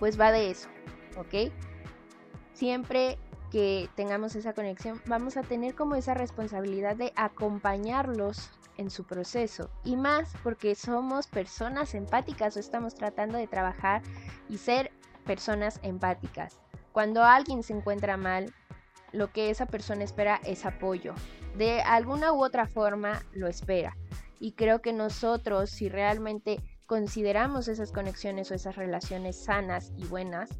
pues 0.00 0.18
va 0.20 0.32
de 0.32 0.50
eso, 0.50 0.68
¿ok? 1.16 1.52
Siempre 2.56 3.18
que 3.50 3.88
tengamos 3.94 4.34
esa 4.34 4.54
conexión, 4.54 5.00
vamos 5.06 5.36
a 5.36 5.42
tener 5.42 5.74
como 5.74 5.94
esa 5.94 6.14
responsabilidad 6.14 6.96
de 6.96 7.12
acompañarlos 7.14 8.50
en 8.78 8.90
su 8.90 9.04
proceso. 9.04 9.70
Y 9.84 9.96
más 9.96 10.32
porque 10.42 10.74
somos 10.74 11.26
personas 11.26 11.94
empáticas 11.94 12.56
o 12.56 12.60
estamos 12.60 12.94
tratando 12.94 13.38
de 13.38 13.46
trabajar 13.46 14.02
y 14.48 14.58
ser 14.58 14.90
personas 15.24 15.80
empáticas. 15.82 16.58
Cuando 16.92 17.24
alguien 17.24 17.62
se 17.62 17.74
encuentra 17.74 18.16
mal, 18.16 18.54
lo 19.12 19.32
que 19.32 19.50
esa 19.50 19.66
persona 19.66 20.04
espera 20.04 20.40
es 20.44 20.64
apoyo. 20.64 21.14
De 21.56 21.82
alguna 21.82 22.32
u 22.32 22.42
otra 22.42 22.66
forma 22.66 23.22
lo 23.32 23.48
espera. 23.48 23.96
Y 24.40 24.52
creo 24.52 24.80
que 24.82 24.92
nosotros, 24.92 25.70
si 25.70 25.88
realmente 25.88 26.62
consideramos 26.86 27.68
esas 27.68 27.92
conexiones 27.92 28.50
o 28.50 28.54
esas 28.54 28.76
relaciones 28.76 29.42
sanas 29.42 29.92
y 29.96 30.04
buenas, 30.04 30.50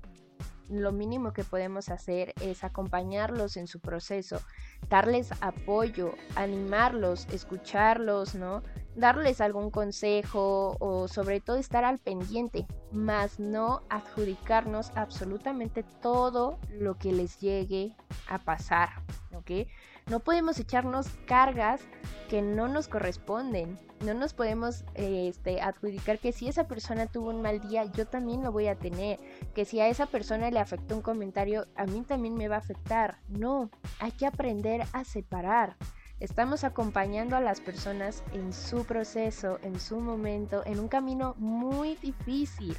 lo 0.68 0.92
mínimo 0.92 1.32
que 1.32 1.44
podemos 1.44 1.88
hacer 1.88 2.34
es 2.40 2.64
acompañarlos 2.64 3.56
en 3.56 3.66
su 3.66 3.80
proceso, 3.80 4.40
darles 4.88 5.30
apoyo, 5.40 6.14
animarlos, 6.34 7.26
escucharlos, 7.32 8.34
¿no? 8.34 8.62
Darles 8.96 9.40
algún 9.40 9.70
consejo 9.70 10.76
o 10.80 11.06
sobre 11.06 11.40
todo 11.40 11.56
estar 11.56 11.84
al 11.84 11.98
pendiente, 11.98 12.66
más 12.92 13.38
no 13.38 13.82
adjudicarnos 13.90 14.90
absolutamente 14.94 15.84
todo 16.00 16.58
lo 16.70 16.96
que 16.96 17.12
les 17.12 17.38
llegue 17.38 17.94
a 18.26 18.38
pasar, 18.38 18.88
¿ok? 19.34 19.68
No 20.08 20.20
podemos 20.20 20.58
echarnos 20.60 21.08
cargas 21.26 21.80
que 22.28 22.40
no 22.40 22.68
nos 22.68 22.86
corresponden. 22.86 23.78
No 24.04 24.14
nos 24.14 24.34
podemos 24.34 24.84
este, 24.94 25.60
adjudicar 25.60 26.20
que 26.20 26.30
si 26.30 26.46
esa 26.46 26.68
persona 26.68 27.06
tuvo 27.06 27.30
un 27.30 27.42
mal 27.42 27.60
día, 27.60 27.84
yo 27.84 28.06
también 28.06 28.44
lo 28.44 28.52
voy 28.52 28.68
a 28.68 28.76
tener. 28.76 29.18
Que 29.54 29.64
si 29.64 29.80
a 29.80 29.88
esa 29.88 30.06
persona 30.06 30.50
le 30.50 30.60
afectó 30.60 30.94
un 30.94 31.02
comentario, 31.02 31.66
a 31.74 31.86
mí 31.86 32.02
también 32.02 32.34
me 32.34 32.46
va 32.46 32.56
a 32.56 32.60
afectar. 32.60 33.18
No, 33.28 33.68
hay 33.98 34.12
que 34.12 34.26
aprender 34.26 34.84
a 34.92 35.02
separar. 35.04 35.76
Estamos 36.18 36.64
acompañando 36.64 37.36
a 37.36 37.40
las 37.40 37.60
personas 37.60 38.24
en 38.32 38.52
su 38.52 38.86
proceso, 38.86 39.58
en 39.62 39.78
su 39.78 40.00
momento, 40.00 40.62
en 40.64 40.80
un 40.80 40.88
camino 40.88 41.34
muy 41.36 41.96
difícil. 41.96 42.76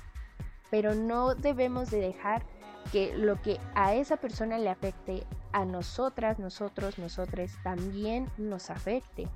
Pero 0.71 0.95
no 0.95 1.35
debemos 1.35 1.91
de 1.91 1.99
dejar 1.99 2.43
que 2.91 3.15
lo 3.15 3.41
que 3.41 3.59
a 3.75 3.93
esa 3.93 4.17
persona 4.17 4.57
le 4.57 4.69
afecte, 4.69 5.25
a 5.51 5.65
nosotras, 5.65 6.39
nosotros, 6.39 6.97
nosotres 6.97 7.53
también 7.63 8.29
nos 8.37 8.69
afecte. 8.69 9.27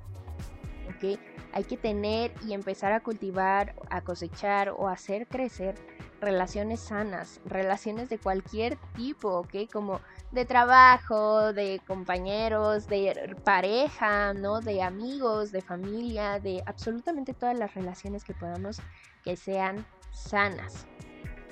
Hay 1.52 1.64
que 1.64 1.76
tener 1.76 2.32
y 2.46 2.52
empezar 2.52 2.92
a 2.92 3.00
cultivar, 3.00 3.74
a 3.90 4.02
cosechar 4.02 4.70
o 4.70 4.88
hacer 4.88 5.26
crecer 5.26 5.74
relaciones 6.22 6.80
sanas, 6.80 7.40
relaciones 7.44 8.08
de 8.08 8.18
cualquier 8.18 8.78
tipo, 8.94 9.40
¿ok? 9.40 9.70
Como 9.70 10.00
de 10.30 10.44
trabajo, 10.44 11.52
de 11.52 11.80
compañeros, 11.86 12.86
de 12.86 13.36
pareja, 13.44 14.32
¿no? 14.32 14.60
De 14.60 14.82
amigos, 14.82 15.50
de 15.52 15.60
familia, 15.60 16.38
de 16.38 16.62
absolutamente 16.64 17.34
todas 17.34 17.58
las 17.58 17.74
relaciones 17.74 18.24
que 18.24 18.34
podamos 18.34 18.80
que 19.24 19.36
sean 19.36 19.84
sanas, 20.12 20.86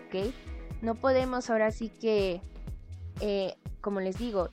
¿ok? 0.06 0.32
No 0.82 0.94
podemos 0.94 1.50
ahora 1.50 1.72
sí 1.72 1.90
que, 1.90 2.40
eh, 3.20 3.56
como 3.80 4.00
les 4.00 4.18
digo, 4.18 4.50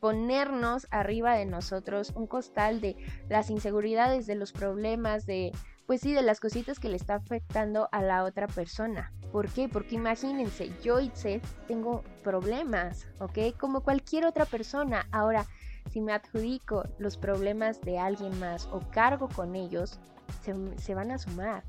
ponernos 0.00 0.86
arriba 0.90 1.34
de 1.34 1.44
nosotros 1.44 2.12
un 2.16 2.26
costal 2.26 2.80
de 2.80 2.96
las 3.28 3.50
inseguridades, 3.50 4.26
de 4.26 4.34
los 4.34 4.52
problemas, 4.52 5.26
de, 5.26 5.52
pues 5.90 6.02
sí, 6.02 6.12
de 6.12 6.22
las 6.22 6.38
cositas 6.38 6.78
que 6.78 6.88
le 6.88 6.94
está 6.94 7.16
afectando 7.16 7.88
a 7.90 8.00
la 8.00 8.22
otra 8.22 8.46
persona. 8.46 9.12
¿Por 9.32 9.48
qué? 9.48 9.68
Porque 9.68 9.96
imagínense, 9.96 10.70
yo 10.84 11.00
Seth 11.14 11.44
tengo 11.66 12.04
problemas, 12.22 13.08
¿ok? 13.18 13.56
Como 13.58 13.80
cualquier 13.80 14.24
otra 14.24 14.44
persona. 14.44 15.08
Ahora, 15.10 15.46
si 15.90 16.00
me 16.00 16.12
adjudico 16.12 16.84
los 16.98 17.16
problemas 17.16 17.80
de 17.80 17.98
alguien 17.98 18.38
más 18.38 18.68
o 18.70 18.88
cargo 18.92 19.28
con 19.34 19.56
ellos, 19.56 19.98
se, 20.42 20.54
se 20.78 20.94
van 20.94 21.10
a 21.10 21.18
sumar. 21.18 21.64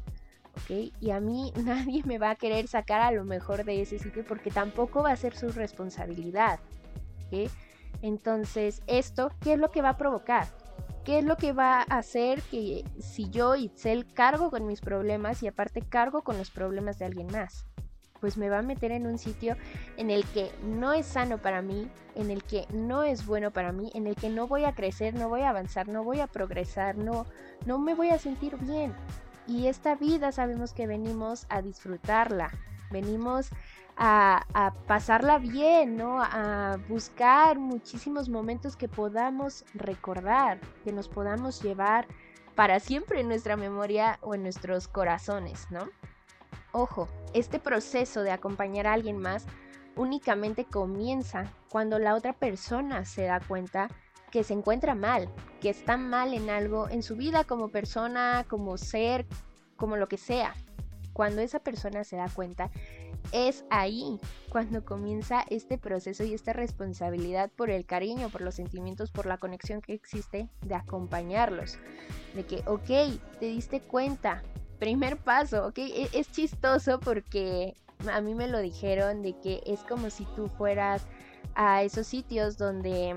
¿ok? 0.51 0.93
Y 0.99 1.09
a 1.09 1.19
mí 1.19 1.51
nadie 1.65 2.03
me 2.05 2.19
va 2.19 2.29
a 2.29 2.35
querer 2.35 2.67
sacar 2.67 3.01
a 3.01 3.09
lo 3.11 3.25
mejor 3.25 3.65
de 3.65 3.81
ese 3.81 3.97
sitio 3.97 4.23
porque 4.23 4.51
tampoco 4.51 5.01
va 5.01 5.13
a 5.13 5.15
ser 5.15 5.35
su 5.35 5.51
responsabilidad, 5.51 6.59
¿ok? 7.25 7.49
Entonces, 8.03 8.83
esto, 8.85 9.31
¿qué 9.39 9.53
es 9.53 9.59
lo 9.59 9.71
que 9.71 9.81
va 9.81 9.89
a 9.89 9.97
provocar? 9.97 10.45
¿Qué 11.03 11.17
es 11.17 11.25
lo 11.25 11.36
que 11.36 11.51
va 11.51 11.79
a 11.79 11.98
hacer 11.98 12.43
que 12.43 12.86
si 13.00 13.27
yo, 13.31 13.55
Itzel, 13.55 14.13
cargo 14.13 14.51
con 14.51 14.67
mis 14.67 14.81
problemas 14.81 15.41
y 15.41 15.48
aparte 15.48 15.81
cargo 15.81 16.22
con 16.22 16.38
los 16.38 16.51
problemas 16.51 17.00
de 17.00 17.05
alguien 17.05 17.27
más? 17.31 17.65
Pues 18.20 18.38
me 18.38 18.50
va 18.50 18.60
a 18.60 18.62
meter 18.62 18.91
en 18.91 19.08
un 19.08 19.17
sitio 19.17 19.55
en 19.98 20.12
el 20.12 20.24
que 20.25 20.51
no 20.63 20.93
es 20.93 21.08
sano 21.08 21.39
para 21.39 21.63
mí, 21.63 21.89
en 22.13 22.29
el 22.29 22.43
que 22.43 22.67
no 22.72 23.01
es 23.01 23.25
bueno 23.25 23.50
para 23.50 23.72
mí, 23.72 23.89
en 23.96 24.05
el 24.05 24.15
que 24.15 24.29
no 24.29 24.46
voy 24.46 24.63
a 24.63 24.75
crecer, 24.75 25.15
no 25.15 25.27
voy 25.27 25.41
a 25.41 25.50
avanzar, 25.50 25.88
no 25.88 26.03
voy 26.03 26.20
a 26.20 26.27
progresar, 26.27 26.96
no, 26.96 27.25
no 27.65 27.79
me 27.79 27.96
voy 27.96 28.10
a 28.10 28.20
sentir 28.20 28.58
bien. 28.58 28.93
Y 29.48 29.65
esta 29.65 29.96
vida 29.96 30.31
sabemos 30.31 30.72
que 30.72 30.86
venimos 30.86 31.48
a 31.50 31.63
disfrutarla, 31.63 32.51
venimos 32.91 33.50
a, 34.03 34.74
pasarla 34.88 35.38
bien, 35.38 35.96
¿no? 35.96 36.22
A 36.22 36.79
buscar 36.89 37.60
muchísimos 37.60 38.29
momentos 38.29 38.75
que 38.75 38.88
podamos 38.88 39.63
recordar, 39.75 40.60
que 40.84 40.91
nos 40.91 41.08
podamos 41.08 41.62
llevar 41.62 42.08
para 42.55 42.79
siempre 42.79 43.20
en 43.20 43.27
nuestra 43.27 43.55
memoria 43.58 44.17
o 44.22 44.34
en 44.34 44.41
nuestros 44.41 44.88
corazones, 44.88 45.67
¿no? 45.70 45.88
Ojo, 46.72 47.08
este 47.34 47.60
proceso 47.60 48.24
de 48.24 48.31
acompañar 48.31 48.88
a 48.88 48.93
alguien 48.93 49.17
más 49.17 49.46
únicamente 49.96 50.65
comienza 50.65 51.51
cuando 51.70 52.00
la 52.00 52.15
otra 52.15 52.34
persona 52.34 53.05
se 53.05 53.24
da 53.24 53.39
cuenta 53.39 53.88
que 54.31 54.43
se 54.43 54.53
encuentra 54.53 54.96
mal, 54.96 55.29
que 55.60 55.70
está 55.70 55.98
mal 55.98 56.34
en 56.34 56.50
algo 56.50 56.89
en 56.89 57.03
su 57.03 57.17
vida 57.17 57.43
como 57.43 57.67
persona, 57.67 58.46
como 58.50 58.77
ser, 58.77 59.27
como 59.75 59.96
lo 59.96 60.08
que 60.08 60.17
sea. 60.17 60.55
Cuando 61.13 61.41
esa 61.41 61.60
persona 61.60 62.03
se 62.03 62.15
da 62.15 62.29
cuenta 62.29 62.72
es 63.31 63.65
ahí 63.69 64.19
cuando 64.50 64.83
comienza 64.83 65.45
este 65.50 65.77
proceso 65.77 66.23
y 66.23 66.33
esta 66.33 66.53
responsabilidad 66.53 67.50
por 67.55 67.69
el 67.69 67.85
cariño, 67.85 68.29
por 68.29 68.41
los 68.41 68.55
sentimientos, 68.55 69.11
por 69.11 69.25
la 69.25 69.38
conexión 69.38 69.81
que 69.81 69.93
existe 69.93 70.50
de 70.65 70.75
acompañarlos. 70.75 71.77
De 72.35 72.45
que, 72.45 72.63
ok, 72.65 73.19
te 73.39 73.45
diste 73.45 73.81
cuenta, 73.81 74.43
primer 74.79 75.17
paso, 75.17 75.67
ok, 75.67 75.77
e-, 75.77 76.09
es 76.13 76.31
chistoso 76.31 77.00
porque 77.00 77.75
a 78.11 78.21
mí 78.21 78.35
me 78.35 78.47
lo 78.47 78.59
dijeron 78.59 79.21
de 79.21 79.33
que 79.39 79.61
es 79.65 79.81
como 79.83 80.09
si 80.09 80.25
tú 80.35 80.47
fueras 80.47 81.05
a 81.55 81.83
esos 81.83 82.07
sitios 82.07 82.57
donde 82.57 83.15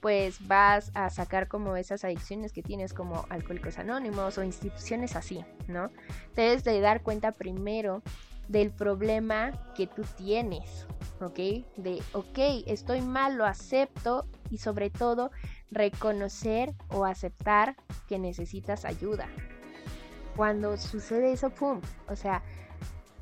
pues 0.00 0.46
vas 0.46 0.90
a 0.94 1.10
sacar 1.10 1.46
como 1.48 1.76
esas 1.76 2.04
adicciones 2.04 2.52
que 2.52 2.62
tienes 2.62 2.94
como 2.94 3.26
alcohólicos 3.28 3.78
anónimos 3.78 4.38
o 4.38 4.42
instituciones 4.42 5.14
así, 5.14 5.44
¿no? 5.68 5.90
Te 6.34 6.42
debes 6.42 6.64
de 6.64 6.80
dar 6.80 7.02
cuenta 7.02 7.32
primero 7.32 8.02
del 8.50 8.72
problema 8.72 9.52
que 9.76 9.86
tú 9.86 10.02
tienes, 10.16 10.88
¿ok? 11.20 11.38
De, 11.76 12.02
ok, 12.12 12.66
estoy 12.66 13.00
mal, 13.00 13.36
lo 13.36 13.46
acepto 13.46 14.26
y 14.50 14.58
sobre 14.58 14.90
todo 14.90 15.30
reconocer 15.70 16.74
o 16.88 17.04
aceptar 17.04 17.76
que 18.08 18.18
necesitas 18.18 18.84
ayuda. 18.84 19.28
Cuando 20.36 20.76
sucede 20.78 21.32
eso, 21.32 21.50
¡pum! 21.50 21.80
O 22.08 22.16
sea, 22.16 22.42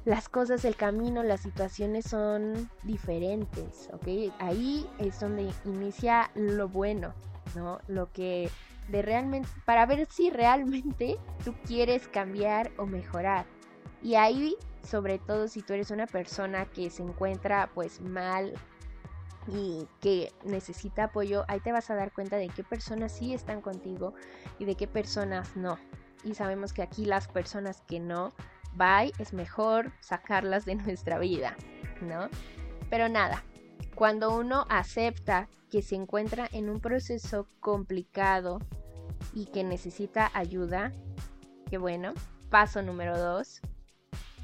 las 0.07 0.31
cosas, 0.31 0.65
el 0.65 0.77
camino, 0.77 1.23
las 1.23 1.43
situaciones 1.43 2.07
son 2.07 2.71
diferentes, 2.85 3.91
¿ok? 3.93 4.33
Ahí 4.39 4.89
es 4.99 5.21
donde 5.21 5.53
inicia 5.67 6.31
lo 6.35 6.71
bueno, 6.71 7.13
¿no? 7.55 7.81
Lo 7.87 8.11
que 8.13 8.49
de 8.89 9.03
realmente, 9.03 9.47
para 9.67 9.85
ver 9.85 10.07
si 10.11 10.31
realmente 10.31 11.19
tú 11.45 11.55
quieres 11.67 12.09
cambiar 12.09 12.71
o 12.79 12.87
mejorar. 12.87 13.45
Y 14.03 14.15
ahí 14.15 14.57
sobre 14.83 15.19
todo 15.19 15.49
si 15.49 15.63
tú 15.63 15.73
eres 15.73 15.91
una 15.91 16.07
persona 16.07 16.67
que 16.67 16.91
se 16.91 17.03
encuentra 17.03 17.71
pues 17.75 18.01
mal 18.01 18.55
y 19.47 19.87
que 20.01 20.33
necesita 20.45 21.05
apoyo, 21.05 21.45
ahí 21.49 21.61
te 21.61 21.73
vas 21.73 21.91
a 21.91 21.95
dar 21.95 22.13
cuenta 22.13 22.37
de 22.37 22.49
qué 22.49 22.65
personas 22.65 23.13
sí 23.13 23.33
están 23.33 23.61
contigo 23.61 24.15
y 24.59 24.65
de 24.65 24.75
qué 24.75 24.87
personas 24.87 25.57
no. 25.57 25.79
Y 26.25 26.35
sabemos 26.35 26.73
que 26.73 26.83
aquí 26.83 27.05
las 27.05 27.29
personas 27.29 27.83
que 27.87 28.01
no, 28.01 28.33
bye, 28.75 29.13
es 29.19 29.33
mejor 29.33 29.93
sacarlas 30.01 30.65
de 30.65 30.75
nuestra 30.77 31.19
vida, 31.19 31.57
¿no? 32.03 32.29
Pero 32.91 33.09
nada, 33.09 33.43
cuando 33.95 34.37
uno 34.37 34.67
acepta 34.69 35.49
que 35.71 35.83
se 35.83 35.95
encuentra 35.95 36.49
en 36.53 36.71
un 36.71 36.81
proceso 36.81 37.47
complicado 37.61 38.59
y 39.35 39.47
que 39.47 39.65
necesita 39.65 40.31
ayuda, 40.35 40.93
que 41.69 41.79
bueno, 41.79 42.15
paso 42.51 42.83
número 42.83 43.19
dos, 43.19 43.61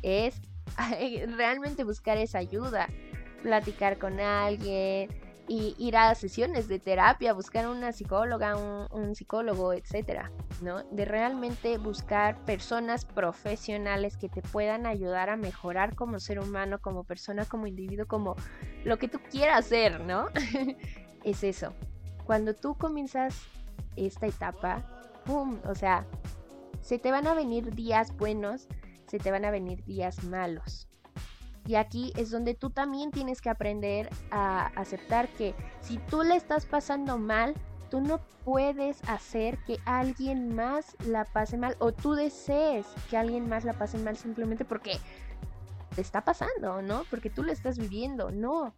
es 0.05 0.41
realmente 1.37 1.85
buscar 1.85 2.19
esa 2.19 2.39
ayuda, 2.39 2.89
platicar 3.43 3.99
con 3.99 4.21
alguien, 4.21 5.09
y 5.47 5.75
ir 5.79 5.97
a 5.97 6.15
sesiones 6.15 6.69
de 6.69 6.79
terapia, 6.79 7.35
buscar 7.35 7.69
una 7.69 7.93
psicóloga, 7.93 8.57
un, 8.57 9.15
psicólogo, 9.15 9.75
etcétera, 9.75 10.31
¿no? 10.63 10.83
De 10.85 11.05
realmente 11.05 11.77
buscar 11.77 12.43
personas 12.45 13.05
profesionales 13.05 14.17
que 14.17 14.29
te 14.29 14.41
puedan 14.41 14.87
ayudar 14.87 15.29
a 15.29 15.37
mejorar 15.37 15.95
como 15.95 16.19
ser 16.19 16.41
humano, 16.41 16.81
como 16.81 17.05
persona, 17.05 17.45
como 17.45 17.67
individuo, 17.67 18.07
como 18.07 18.37
lo 18.85 18.99
que 18.99 19.09
tú 19.09 19.21
quieras 19.31 19.67
ser, 19.67 20.01
¿no? 20.01 20.29
es 21.25 21.45
eso. 21.45 21.75
Cuando 22.25 22.55
tú 22.55 22.77
comienzas 22.77 23.39
esta 23.97 24.27
etapa, 24.27 24.83
¡pum! 25.27 25.59
O 25.67 25.75
sea, 25.75 26.07
se 26.81 26.99
te 26.99 27.11
van 27.11 27.27
a 27.27 27.35
venir 27.35 27.75
días 27.75 28.17
buenos, 28.17 28.67
te 29.19 29.31
van 29.31 29.45
a 29.45 29.51
venir 29.51 29.85
días 29.85 30.25
malos. 30.25 30.89
Y 31.67 31.77
aquí 31.77 32.13
es 32.17 32.31
donde 32.31 32.55
tú 32.55 32.71
también 32.71 33.11
tienes 33.11 33.41
que 33.41 33.49
aprender 33.49 34.11
a 34.31 34.67
aceptar 34.77 35.29
que 35.29 35.55
si 35.81 35.99
tú 35.99 36.23
le 36.23 36.37
estás 36.37 36.67
pasando 36.67 37.17
mal, 37.17 37.55
tú 37.91 38.01
no 38.01 38.21
puedes 38.45 39.03
hacer 39.09 39.57
que 39.65 39.79
alguien 39.87 40.55
más 40.55 40.97
la 41.07 41.25
pase 41.25 41.57
mal 41.57 41.77
o 41.79 41.93
tú 41.93 42.15
desees 42.15 42.87
que 43.09 43.17
alguien 43.17 43.49
más 43.49 43.65
la 43.65 43.73
pase 43.73 43.97
mal 43.99 44.17
simplemente 44.17 44.65
porque 44.65 44.99
te 45.95 46.01
está 46.01 46.23
pasando, 46.23 46.83
¿no? 46.83 47.05
Porque 47.09 47.31
tú 47.31 47.43
lo 47.43 47.53
estás 47.53 47.79
viviendo, 47.79 48.31
no. 48.31 48.75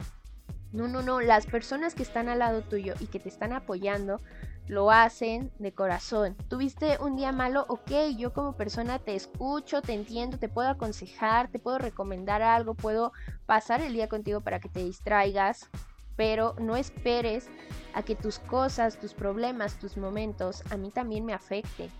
No, 0.72 0.88
no, 0.88 1.02
no, 1.02 1.20
las 1.20 1.46
personas 1.46 1.94
que 1.94 2.02
están 2.02 2.28
al 2.28 2.40
lado 2.40 2.62
tuyo 2.62 2.94
y 3.00 3.06
que 3.06 3.18
te 3.18 3.28
están 3.28 3.52
apoyando 3.52 4.20
lo 4.68 4.90
hacen 4.90 5.52
de 5.58 5.72
corazón. 5.72 6.36
Tuviste 6.48 6.98
un 7.00 7.16
día 7.16 7.32
malo, 7.32 7.66
ok, 7.68 7.90
yo 8.16 8.32
como 8.32 8.56
persona 8.56 8.98
te 8.98 9.14
escucho, 9.14 9.82
te 9.82 9.92
entiendo, 9.92 10.38
te 10.38 10.48
puedo 10.48 10.68
aconsejar, 10.68 11.48
te 11.48 11.58
puedo 11.58 11.78
recomendar 11.78 12.42
algo, 12.42 12.74
puedo 12.74 13.12
pasar 13.46 13.80
el 13.80 13.92
día 13.92 14.08
contigo 14.08 14.40
para 14.40 14.60
que 14.60 14.68
te 14.68 14.84
distraigas, 14.84 15.70
pero 16.16 16.54
no 16.58 16.76
esperes 16.76 17.48
a 17.94 18.02
que 18.02 18.16
tus 18.16 18.38
cosas, 18.38 18.98
tus 18.98 19.14
problemas, 19.14 19.78
tus 19.78 19.96
momentos 19.96 20.62
a 20.70 20.76
mí 20.76 20.90
también 20.90 21.24
me 21.24 21.34
afecten, 21.34 21.90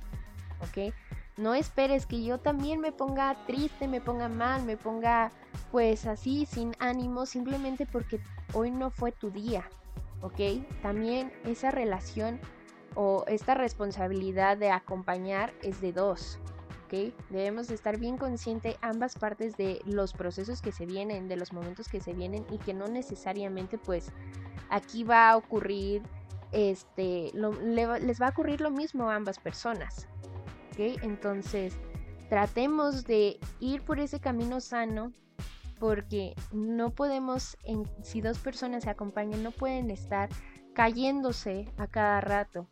ok. 0.61 0.93
No 1.37 1.53
esperes 1.53 2.07
que 2.07 2.25
yo 2.25 2.39
también 2.39 2.81
me 2.81 2.93
ponga 2.93 3.37
triste, 3.47 3.89
me 3.89 4.01
ponga 4.01 4.29
mal, 4.29 4.65
me 4.65 4.79
ponga 4.79 5.31
pues 5.71 6.07
así 6.07 6.47
sin 6.47 6.75
ánimo 6.79 7.27
simplemente 7.27 7.85
porque 7.85 8.21
hoy 8.55 8.71
no 8.71 8.91
fue 8.91 9.13
tu 9.13 9.31
día, 9.31 9.69
¿ok? 10.23 10.41
También 10.81 11.31
esa 11.45 11.71
relación 11.71 12.41
o 12.97 13.25
esta 13.29 13.55
responsabilidad 13.55 14.57
de 14.57 14.71
acompañar 14.71 15.53
es 15.63 15.81
de 15.81 15.93
dos. 15.93 16.39
¿ok? 16.87 17.15
Debemos 17.31 17.71
estar 17.71 17.99
bien 17.99 18.17
conscientes 18.17 18.77
ambas 18.81 19.17
partes 19.17 19.57
de 19.57 19.81
los 19.85 20.13
procesos 20.13 20.63
que 20.63 20.73
se 20.73 20.87
vienen, 20.87 21.29
de 21.29 21.37
los 21.37 21.53
momentos 21.53 21.89
que 21.89 22.01
se 22.01 22.15
vienen 22.15 22.45
y 22.51 22.59
que 22.59 22.75
no 22.75 22.89
necesariamente 22.89 23.79
pues 23.79 24.11
aquí 24.71 25.05
va 25.05 25.31
a 25.31 25.37
ocurrir, 25.37 26.03
este, 26.53 27.33
les 27.35 28.21
va 28.21 28.27
a 28.27 28.31
ocurrir 28.31 28.61
lo 28.63 28.71
mismo 28.71 29.11
a 29.11 29.15
ambas 29.15 29.39
personas. 29.39 30.09
¿ok? 30.73 31.03
Entonces, 31.03 31.77
tratemos 32.31 33.05
de 33.05 33.39
ir 33.61 33.83
por 33.83 34.01
ese 34.01 34.21
camino 34.21 34.61
sano 34.61 35.13
porque 35.79 36.35
no 36.51 36.89
podemos, 36.91 37.59
si 38.03 38.23
dos 38.23 38.39
personas 38.39 38.85
se 38.85 38.91
acompañan, 38.91 39.43
no 39.43 39.51
pueden 39.51 39.91
estar 39.91 40.31
cayéndose 40.73 41.71
a 41.77 41.87
cada 41.87 42.23
rato 42.23 42.67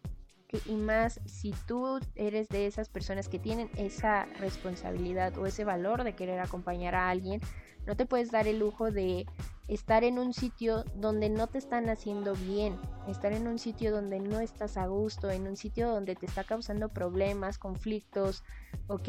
y 0.67 0.75
más 0.75 1.21
si 1.27 1.55
tú 1.67 2.01
eres 2.15 2.49
de 2.49 2.67
esas 2.67 2.89
personas 2.89 3.29
que 3.29 3.39
tienen 3.39 3.71
esa 3.77 4.27
responsabilidad 4.41 5.37
o 5.39 5.47
ese 5.47 5.65
valor 5.65 6.05
de 6.05 6.15
querer 6.15 6.41
acompañar 6.41 6.95
a 6.95 7.11
alguien, 7.11 7.41
no 7.87 7.97
te 7.97 8.07
puedes 8.07 8.31
dar 8.31 8.47
el 8.47 8.59
lujo 8.59 8.91
de 8.91 9.27
estar 9.69 10.05
en 10.05 10.19
un 10.19 10.33
sitio 10.33 10.85
donde 10.95 11.29
no 11.29 11.47
te 11.47 11.59
están 11.59 11.89
haciendo 11.89 12.35
bien, 12.35 12.79
estar 13.09 13.33
en 13.33 13.47
un 13.47 13.59
sitio 13.59 13.93
donde 13.93 14.21
no 14.21 14.41
estás 14.41 14.77
a 14.77 14.87
gusto, 14.87 15.31
en 15.31 15.47
un 15.47 15.57
sitio 15.57 15.91
donde 15.91 16.17
te 16.17 16.27
está 16.27 16.45
causando 16.45 16.89
problemas, 16.89 17.59
conflictos, 17.59 18.43
¿ok? 18.87 19.09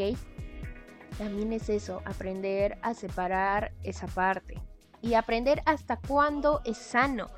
También 1.17 1.53
es 1.53 1.69
eso, 1.69 2.01
aprender 2.05 2.77
a 2.81 2.93
separar 2.93 3.73
esa 3.83 4.07
parte 4.07 4.61
y 5.01 5.13
aprender 5.13 5.61
hasta 5.65 5.97
cuándo 5.97 6.61
es 6.65 6.77
sano, 6.77 7.29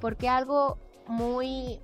porque 0.00 0.28
algo 0.28 0.78
muy 1.06 1.80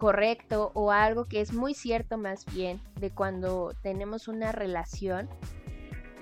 correcto 0.00 0.72
o 0.74 0.90
algo 0.90 1.26
que 1.26 1.40
es 1.40 1.52
muy 1.52 1.74
cierto 1.74 2.18
más 2.18 2.44
bien 2.46 2.80
de 2.98 3.12
cuando 3.12 3.72
tenemos 3.82 4.26
una 4.26 4.50
relación 4.50 5.28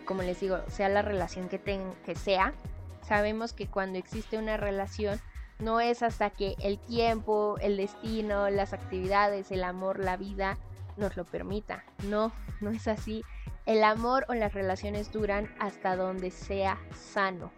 como 0.08 0.22
les 0.22 0.40
digo, 0.40 0.58
sea 0.68 0.88
la 0.88 1.02
relación 1.02 1.50
que, 1.50 1.60
que 1.60 2.14
sea, 2.14 2.54
sabemos 3.02 3.52
que 3.52 3.66
cuando 3.66 3.98
existe 3.98 4.38
una 4.38 4.56
relación 4.56 5.20
no 5.58 5.80
es 5.80 6.02
hasta 6.02 6.30
que 6.30 6.56
el 6.60 6.78
tiempo, 6.78 7.56
el 7.60 7.76
destino, 7.76 8.48
las 8.48 8.72
actividades, 8.72 9.50
el 9.50 9.62
amor, 9.62 9.98
la 9.98 10.16
vida 10.16 10.56
nos 10.96 11.18
lo 11.18 11.26
permita. 11.26 11.84
No, 12.04 12.32
no 12.62 12.70
es 12.70 12.88
así. 12.88 13.22
El 13.66 13.84
amor 13.84 14.24
o 14.30 14.34
las 14.34 14.54
relaciones 14.54 15.12
duran 15.12 15.54
hasta 15.60 15.94
donde 15.94 16.30
sea 16.30 16.78
sano. 16.94 17.52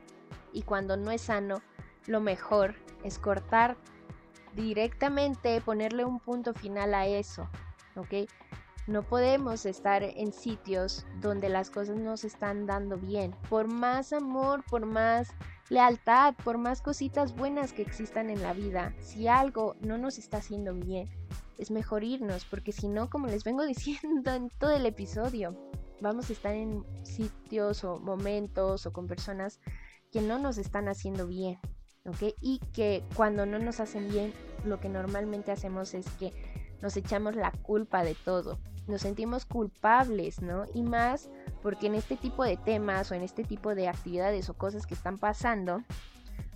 Y 0.53 0.63
cuando 0.63 0.97
no 0.97 1.13
es 1.13 1.21
sano, 1.21 1.63
lo 2.09 2.21
mejor 2.21 2.75
es 3.05 3.21
cortar 3.21 3.77
directamente, 4.55 5.61
ponerle 5.61 6.05
un 6.05 6.21
punto 6.21 6.55
final 6.55 6.95
a 6.95 7.07
eso. 7.07 7.49
¿Ok? 7.97 8.29
No 8.87 9.03
podemos 9.03 9.67
estar 9.67 10.03
en 10.03 10.33
sitios 10.33 11.07
donde 11.21 11.49
las 11.49 11.71
cosas 11.71 11.97
no 11.97 12.17
se 12.17 12.27
están 12.27 12.67
dando 12.67 12.97
bien. 12.97 13.35
Por 13.49 13.69
más 13.69 14.13
amor, 14.13 14.65
por 14.69 14.87
más 14.87 15.29
lealtad, 15.69 16.35
por 16.45 16.59
más 16.59 16.83
cositas 16.83 17.35
buenas 17.35 17.73
que 17.73 17.83
existan 17.83 18.29
en 18.29 18.43
la 18.43 18.53
vida, 18.53 18.93
si 18.99 19.29
algo 19.29 19.77
no 19.81 19.97
nos 19.97 20.19
está 20.19 20.39
haciendo 20.39 20.75
bien, 20.75 21.09
es 21.59 21.71
mejor 21.71 22.03
irnos, 22.03 22.45
porque 22.45 22.73
si 22.73 22.89
no, 22.89 23.09
como 23.09 23.29
les 23.29 23.45
vengo 23.45 23.65
diciendo 23.67 24.33
en 24.33 24.51
todo 24.51 24.73
el 24.73 24.85
episodio, 24.85 25.57
vamos 26.01 26.29
a 26.29 26.33
estar 26.33 26.55
en 26.55 26.85
sitios 27.05 27.85
o 27.85 27.99
momentos 28.01 28.87
o 28.87 28.93
con 28.93 29.07
personas 29.07 29.61
que 30.11 30.21
no 30.21 30.39
nos 30.39 30.59
están 30.59 30.89
haciendo 30.89 31.29
bien, 31.29 31.61
Y 32.41 32.59
que 32.73 33.05
cuando 33.15 33.47
no 33.47 33.59
nos 33.59 33.81
hacen 33.81 34.09
bien, 34.09 34.33
lo 34.65 34.81
que 34.81 34.89
normalmente 34.89 35.53
hacemos 35.53 35.95
es 35.95 36.09
que 36.19 36.33
nos 36.81 36.97
echamos 36.97 37.37
la 37.37 37.51
culpa 37.51 38.03
de 38.05 38.15
todo, 38.15 38.59
nos 38.87 39.03
sentimos 39.03 39.45
culpables, 39.45 40.41
¿no? 40.41 40.65
Y 40.75 40.83
más 40.83 41.29
porque 41.63 41.87
en 41.87 41.95
este 41.95 42.17
tipo 42.17 42.45
de 42.45 42.57
temas 42.57 43.11
o 43.11 43.15
en 43.15 43.23
este 43.23 43.45
tipo 43.45 43.75
de 43.75 43.89
actividades 43.89 44.49
o 44.49 44.55
cosas 44.55 44.87
que 44.87 44.95
están 44.95 45.19
pasando, 45.19 45.83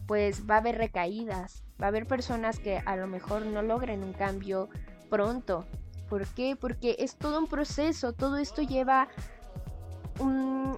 pues 0.07 0.49
va 0.49 0.57
a 0.57 0.59
haber 0.59 0.79
recaídas, 0.79 1.63
va 1.81 1.87
a 1.87 1.89
haber 1.89 2.07
personas 2.07 2.59
que 2.59 2.79
a 2.79 2.97
lo 2.97 3.07
mejor 3.07 3.45
no 3.47 3.63
logren 3.63 4.03
un 4.03 4.13
cambio 4.13 4.69
pronto. 5.11 5.67
¿Por 6.09 6.27
qué? 6.27 6.57
Porque 6.57 6.97
es 6.99 7.17
todo 7.17 7.39
un 7.39 7.49
proceso, 7.49 8.13
todo 8.13 8.37
esto 8.39 8.63
lleva 8.63 9.09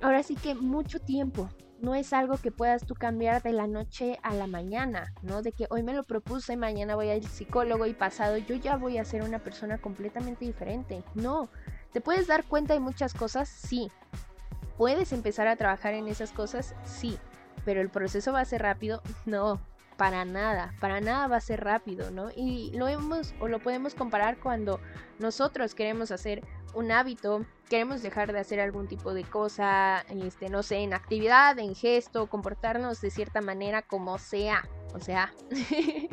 ahora 0.02 0.22
sí 0.22 0.34
que 0.34 0.54
mucho 0.54 0.98
tiempo. 1.00 1.48
No 1.80 1.94
es 1.94 2.12
algo 2.12 2.38
que 2.38 2.50
puedas 2.50 2.86
tú 2.86 2.94
cambiar 2.94 3.42
de 3.42 3.52
la 3.52 3.66
noche 3.66 4.18
a 4.22 4.32
la 4.32 4.46
mañana, 4.46 5.12
¿no? 5.22 5.42
De 5.42 5.52
que 5.52 5.66
hoy 5.68 5.82
me 5.82 5.92
lo 5.92 6.04
propuse, 6.04 6.56
mañana 6.56 6.94
voy 6.94 7.10
al 7.10 7.22
psicólogo 7.22 7.86
y 7.86 7.92
pasado 7.92 8.38
yo 8.38 8.54
ya 8.54 8.76
voy 8.76 8.98
a 8.98 9.04
ser 9.04 9.22
una 9.22 9.40
persona 9.40 9.78
completamente 9.78 10.46
diferente. 10.46 11.04
No, 11.14 11.50
¿te 11.92 12.00
puedes 12.00 12.26
dar 12.26 12.44
cuenta 12.44 12.72
de 12.72 12.80
muchas 12.80 13.12
cosas? 13.12 13.48
Sí. 13.48 13.90
¿Puedes 14.78 15.12
empezar 15.12 15.48
a 15.48 15.56
trabajar 15.56 15.94
en 15.94 16.08
esas 16.08 16.32
cosas? 16.32 16.74
Sí. 16.84 17.18
Pero 17.64 17.80
el 17.80 17.90
proceso 17.90 18.32
va 18.32 18.40
a 18.40 18.44
ser 18.44 18.62
rápido? 18.62 19.02
No, 19.26 19.60
para 19.96 20.24
nada, 20.24 20.74
para 20.80 21.00
nada 21.00 21.26
va 21.26 21.36
a 21.36 21.40
ser 21.40 21.64
rápido, 21.64 22.10
¿no? 22.10 22.30
Y 22.34 22.70
lo 22.72 22.88
hemos 22.88 23.34
o 23.40 23.48
lo 23.48 23.60
podemos 23.60 23.94
comparar 23.94 24.38
cuando 24.38 24.80
nosotros 25.18 25.74
queremos 25.74 26.10
hacer 26.10 26.42
un 26.76 26.92
hábito, 26.92 27.44
queremos 27.70 28.02
dejar 28.02 28.32
de 28.32 28.38
hacer 28.38 28.60
algún 28.60 28.86
tipo 28.86 29.14
de 29.14 29.24
cosa, 29.24 30.02
este, 30.10 30.50
no 30.50 30.62
sé, 30.62 30.76
en 30.76 30.92
actividad, 30.92 31.58
en 31.58 31.74
gesto, 31.74 32.26
comportarnos 32.26 33.00
de 33.00 33.10
cierta 33.10 33.40
manera 33.40 33.80
como 33.80 34.18
sea, 34.18 34.68
o 34.94 35.00
sea, 35.00 35.32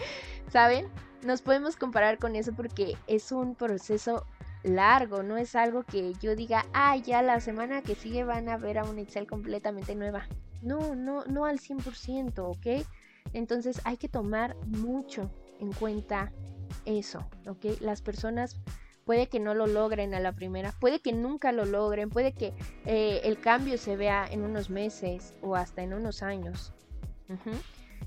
¿saben? 0.50 0.88
Nos 1.22 1.42
podemos 1.42 1.76
comparar 1.76 2.18
con 2.18 2.38
eso 2.38 2.54
porque 2.54 2.98
es 3.08 3.34
un 3.34 3.56
proceso 3.56 4.26
largo, 4.64 5.22
no 5.22 5.36
es 5.36 5.54
algo 5.56 5.84
que 5.84 6.14
yo 6.22 6.34
diga, 6.34 6.66
ah, 6.74 6.96
ya 6.96 7.22
la 7.22 7.42
semana 7.42 7.82
que 7.82 7.96
sigue 7.96 8.24
van 8.24 8.48
a 8.48 8.58
ver 8.58 8.78
a 8.78 8.86
un 8.86 9.00
Excel 9.00 9.28
completamente 9.28 9.96
nueva. 9.96 10.28
No, 10.62 10.96
no, 10.96 11.26
no 11.26 11.44
al 11.44 11.60
100%, 11.60 12.40
¿ok? 12.40 12.88
Entonces 13.34 13.82
hay 13.84 13.98
que 13.98 14.08
tomar 14.08 14.56
mucho 14.66 15.30
en 15.60 15.74
cuenta 15.74 16.32
eso, 16.86 17.28
¿ok? 17.48 17.82
Las 17.82 18.02
personas 18.02 18.56
puede 19.06 19.28
que 19.28 19.40
no 19.40 19.54
lo 19.54 19.68
logren 19.68 20.14
a 20.14 20.20
la 20.20 20.34
primera, 20.34 20.74
puede 20.80 21.00
que 21.00 21.14
nunca 21.14 21.52
lo 21.52 21.66
logren, 21.66 22.10
puede 22.10 22.34
que 22.34 22.54
eh, 22.86 23.22
el 23.24 23.40
cambio 23.40 23.78
se 23.78 23.96
vea 23.96 24.28
en 24.30 24.44
unos 24.44 24.70
meses 24.70 25.34
o 25.42 25.56
hasta 25.56 25.84
en 25.84 25.94
unos 25.94 26.24
años. 26.24 26.74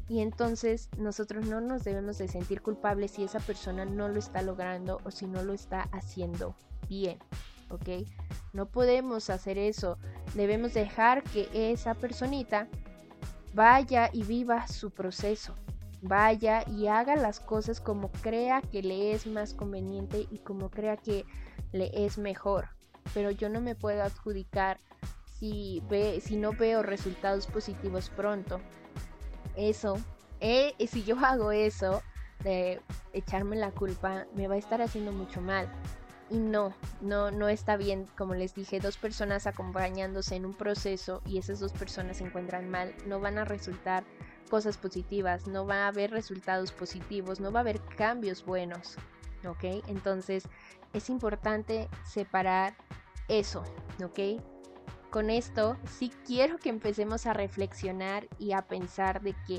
Y 0.08 0.20
entonces 0.20 0.88
nosotros 0.98 1.46
no 1.46 1.60
nos 1.60 1.82
debemos 1.82 2.18
de 2.18 2.28
sentir 2.28 2.62
culpables 2.62 3.10
si 3.10 3.24
esa 3.24 3.40
persona 3.40 3.84
no 3.84 4.08
lo 4.08 4.18
está 4.18 4.40
logrando 4.42 5.00
o 5.04 5.10
si 5.10 5.26
no 5.26 5.42
lo 5.42 5.52
está 5.52 5.88
haciendo 5.92 6.54
bien, 6.88 7.18
¿ok? 7.70 8.06
No 8.52 8.66
podemos 8.66 9.30
hacer 9.30 9.58
eso, 9.58 9.98
debemos 10.34 10.74
dejar 10.74 11.24
que 11.24 11.48
esa 11.72 11.94
personita 11.94 12.68
vaya 13.52 14.10
y 14.12 14.22
viva 14.22 14.68
su 14.68 14.90
proceso. 14.90 15.56
Vaya 16.08 16.64
y 16.68 16.86
haga 16.88 17.16
las 17.16 17.40
cosas 17.40 17.80
como 17.80 18.10
crea 18.10 18.62
que 18.62 18.82
le 18.82 19.12
es 19.12 19.26
más 19.26 19.54
conveniente 19.54 20.26
y 20.30 20.38
como 20.38 20.70
crea 20.70 20.96
que 20.96 21.24
le 21.72 21.90
es 22.06 22.18
mejor. 22.18 22.68
Pero 23.14 23.30
yo 23.30 23.48
no 23.48 23.60
me 23.60 23.74
puedo 23.74 24.02
adjudicar 24.02 24.78
si, 25.38 25.82
ve, 25.88 26.20
si 26.20 26.36
no 26.36 26.52
veo 26.52 26.82
resultados 26.82 27.46
positivos 27.46 28.10
pronto. 28.10 28.60
Eso, 29.56 29.98
eh, 30.40 30.74
si 30.88 31.04
yo 31.04 31.18
hago 31.18 31.52
eso 31.52 32.02
de 32.42 32.80
echarme 33.12 33.56
la 33.56 33.70
culpa, 33.70 34.26
me 34.34 34.48
va 34.48 34.54
a 34.54 34.58
estar 34.58 34.82
haciendo 34.82 35.12
mucho 35.12 35.40
mal. 35.40 35.68
Y 36.28 36.38
no, 36.38 36.74
no, 37.00 37.30
no 37.30 37.48
está 37.48 37.76
bien, 37.76 38.06
como 38.18 38.34
les 38.34 38.54
dije, 38.54 38.80
dos 38.80 38.96
personas 38.96 39.46
acompañándose 39.46 40.34
en 40.34 40.44
un 40.44 40.54
proceso 40.54 41.22
y 41.24 41.38
esas 41.38 41.60
dos 41.60 41.72
personas 41.72 42.16
se 42.16 42.24
encuentran 42.24 42.68
mal, 42.68 42.94
no 43.06 43.20
van 43.20 43.38
a 43.38 43.44
resultar 43.44 44.04
cosas 44.46 44.76
positivas, 44.76 45.46
no 45.46 45.66
va 45.66 45.84
a 45.84 45.88
haber 45.88 46.10
resultados 46.10 46.72
positivos, 46.72 47.40
no 47.40 47.52
va 47.52 47.60
a 47.60 47.62
haber 47.62 47.80
cambios 47.80 48.44
buenos, 48.44 48.96
¿ok? 49.46 49.84
Entonces 49.88 50.44
es 50.92 51.10
importante 51.10 51.88
separar 52.04 52.74
eso, 53.28 53.62
¿ok? 54.02 54.42
Con 55.10 55.30
esto 55.30 55.76
sí 55.98 56.12
quiero 56.26 56.58
que 56.58 56.68
empecemos 56.68 57.26
a 57.26 57.32
reflexionar 57.32 58.28
y 58.38 58.52
a 58.52 58.62
pensar 58.62 59.22
de 59.22 59.34
que 59.46 59.58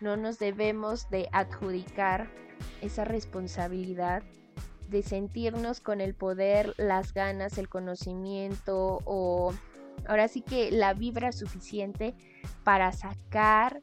no 0.00 0.16
nos 0.16 0.38
debemos 0.38 1.08
de 1.10 1.28
adjudicar 1.32 2.30
esa 2.80 3.04
responsabilidad 3.04 4.22
de 4.88 5.02
sentirnos 5.02 5.80
con 5.80 6.00
el 6.00 6.14
poder, 6.14 6.74
las 6.76 7.14
ganas, 7.14 7.56
el 7.58 7.68
conocimiento 7.68 9.00
o 9.04 9.52
ahora 10.06 10.28
sí 10.28 10.42
que 10.42 10.70
la 10.70 10.94
vibra 10.94 11.32
suficiente 11.32 12.14
para 12.62 12.92
sacar 12.92 13.82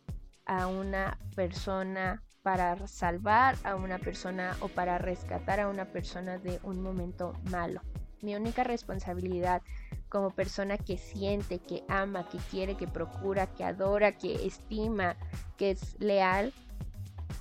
a 0.49 0.65
una 0.65 1.19
persona, 1.35 2.23
para 2.41 2.87
salvar 2.87 3.55
a 3.63 3.75
una 3.75 3.99
persona 3.99 4.57
o 4.61 4.67
para 4.69 4.97
rescatar 4.97 5.59
a 5.59 5.67
una 5.67 5.85
persona 5.85 6.39
de 6.39 6.59
un 6.63 6.81
momento 6.81 7.33
malo. 7.51 7.81
Mi 8.21 8.35
única 8.35 8.63
responsabilidad 8.63 9.61
como 10.09 10.31
persona 10.31 10.77
que 10.77 10.97
siente, 10.97 11.59
que 11.59 11.83
ama, 11.87 12.27
que 12.27 12.39
quiere, 12.49 12.75
que 12.75 12.87
procura, 12.87 13.45
que 13.45 13.63
adora, 13.63 14.17
que 14.17 14.47
estima, 14.47 15.15
que 15.57 15.71
es 15.71 15.99
leal, 15.99 16.51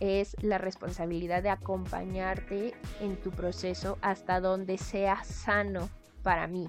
es 0.00 0.36
la 0.42 0.58
responsabilidad 0.58 1.42
de 1.42 1.50
acompañarte 1.50 2.74
en 3.00 3.16
tu 3.16 3.30
proceso 3.30 3.96
hasta 4.02 4.40
donde 4.40 4.76
sea 4.76 5.24
sano 5.24 5.88
para 6.22 6.46
mí. 6.46 6.68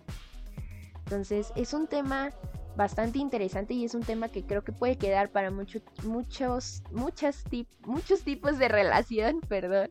Entonces 0.99 1.52
es 1.58 1.73
un 1.73 1.88
tema 1.88 2.32
bastante 2.80 3.20
interesante 3.20 3.74
y 3.74 3.84
es 3.84 3.94
un 3.94 4.04
tema 4.04 4.30
que 4.30 4.46
creo 4.46 4.63
que 4.63 4.72
puede 4.72 4.98
quedar 4.98 5.32
para 5.32 5.52
muchos, 5.52 5.84
muchos, 6.06 6.82
muchas 6.92 7.44
muchos 7.82 8.24
tipos 8.24 8.58
de 8.58 8.70
relación, 8.70 9.42
perdón. 9.50 9.89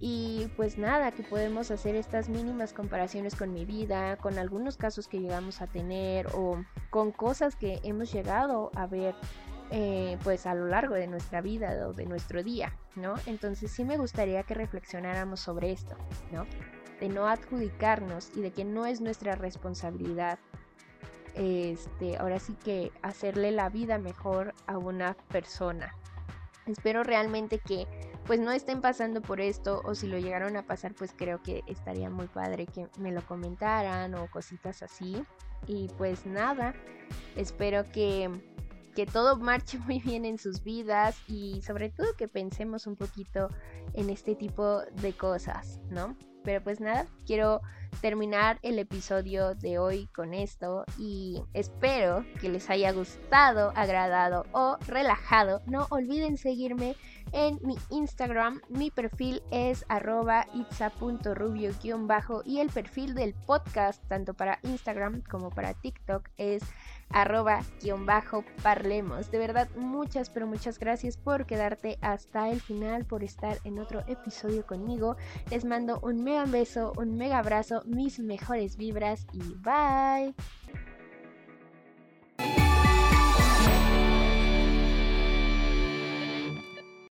Y 0.00 0.48
pues 0.56 0.76
nada, 0.76 1.12
que 1.12 1.22
podemos 1.22 1.70
hacer 1.70 1.94
estas 1.94 2.28
mínimas 2.28 2.72
comparaciones 2.72 3.36
con 3.36 3.54
mi 3.54 3.64
vida, 3.64 4.16
con 4.16 4.38
algunos 4.38 4.76
casos 4.76 5.06
que 5.06 5.20
llegamos 5.20 5.62
a 5.62 5.68
tener 5.68 6.26
o 6.34 6.60
con 6.90 7.12
cosas 7.12 7.54
que 7.54 7.78
hemos 7.84 8.12
llegado 8.12 8.72
a 8.74 8.88
ver 8.88 9.14
eh, 9.70 10.18
pues 10.24 10.46
a 10.46 10.54
lo 10.54 10.66
largo 10.66 10.96
de 10.96 11.06
nuestra 11.06 11.40
vida 11.40 11.86
o 11.86 11.92
de 11.92 12.06
nuestro 12.06 12.42
día, 12.42 12.76
¿no? 12.96 13.14
Entonces 13.26 13.70
sí 13.70 13.84
me 13.84 13.98
gustaría 13.98 14.42
que 14.42 14.54
reflexionáramos 14.54 15.38
sobre 15.38 15.70
esto, 15.70 15.96
¿no? 16.32 16.44
De 16.98 17.08
no 17.08 17.28
adjudicarnos 17.28 18.36
y 18.36 18.40
de 18.40 18.50
que 18.50 18.64
no 18.64 18.84
es 18.84 19.00
nuestra 19.00 19.36
responsabilidad, 19.36 20.40
este, 21.36 22.16
ahora 22.16 22.38
sí 22.38 22.54
que 22.64 22.92
hacerle 23.02 23.50
la 23.50 23.68
vida 23.68 23.98
mejor 23.98 24.54
a 24.66 24.78
una 24.78 25.14
persona. 25.28 25.94
Espero 26.66 27.04
realmente 27.04 27.58
que 27.58 27.86
pues 28.26 28.40
no 28.40 28.50
estén 28.50 28.80
pasando 28.80 29.22
por 29.22 29.40
esto 29.40 29.82
o 29.84 29.94
si 29.94 30.08
lo 30.08 30.18
llegaron 30.18 30.56
a 30.56 30.66
pasar 30.66 30.94
pues 30.94 31.12
creo 31.16 31.40
que 31.42 31.62
estaría 31.68 32.10
muy 32.10 32.26
padre 32.26 32.66
que 32.66 32.88
me 32.98 33.12
lo 33.12 33.24
comentaran 33.24 34.14
o 34.14 34.28
cositas 34.28 34.82
así. 34.82 35.24
Y 35.66 35.88
pues 35.96 36.26
nada, 36.26 36.74
espero 37.36 37.84
que 37.92 38.30
que 38.96 39.06
todo 39.06 39.36
marche 39.36 39.78
muy 39.86 40.00
bien 40.00 40.24
en 40.24 40.38
sus 40.38 40.64
vidas 40.64 41.16
y 41.28 41.62
sobre 41.62 41.90
todo 41.90 42.16
que 42.16 42.26
pensemos 42.26 42.86
un 42.86 42.96
poquito 42.96 43.50
en 43.92 44.10
este 44.10 44.34
tipo 44.34 44.80
de 45.02 45.12
cosas, 45.12 45.80
¿no? 45.90 46.16
Pero 46.46 46.62
pues 46.62 46.80
nada, 46.80 47.08
quiero 47.26 47.60
terminar 48.00 48.60
el 48.62 48.78
episodio 48.78 49.56
de 49.56 49.80
hoy 49.80 50.06
con 50.14 50.32
esto 50.32 50.84
y 50.96 51.42
espero 51.54 52.24
que 52.40 52.48
les 52.48 52.70
haya 52.70 52.92
gustado, 52.92 53.72
agradado 53.74 54.46
o 54.52 54.78
relajado. 54.86 55.60
No 55.66 55.88
olviden 55.90 56.36
seguirme 56.36 56.94
en 57.32 57.58
mi 57.62 57.74
Instagram. 57.90 58.60
Mi 58.68 58.92
perfil 58.92 59.42
es 59.50 59.84
arroba 59.88 60.46
itza.rubio-bajo 60.54 62.42
y 62.44 62.60
el 62.60 62.70
perfil 62.70 63.16
del 63.16 63.34
podcast, 63.34 64.00
tanto 64.06 64.32
para 64.32 64.60
Instagram 64.62 65.22
como 65.28 65.50
para 65.50 65.74
TikTok, 65.74 66.28
es 66.36 66.62
arroba 67.10 67.62
bajo 68.04 68.44
parlemos. 68.62 69.30
De 69.30 69.38
verdad, 69.38 69.68
muchas, 69.76 70.30
pero 70.30 70.46
muchas 70.46 70.78
gracias 70.78 71.16
por 71.16 71.46
quedarte 71.46 71.98
hasta 72.00 72.50
el 72.50 72.60
final, 72.60 73.04
por 73.04 73.24
estar 73.24 73.58
en 73.64 73.78
otro 73.78 74.02
episodio 74.06 74.66
conmigo. 74.66 75.16
Les 75.50 75.64
mando 75.64 76.00
un 76.02 76.22
mega 76.22 76.44
beso, 76.44 76.92
un 76.96 77.16
mega 77.16 77.38
abrazo, 77.38 77.82
mis 77.86 78.18
mejores 78.18 78.76
vibras 78.76 79.26
y 79.32 79.40
bye. 79.54 80.34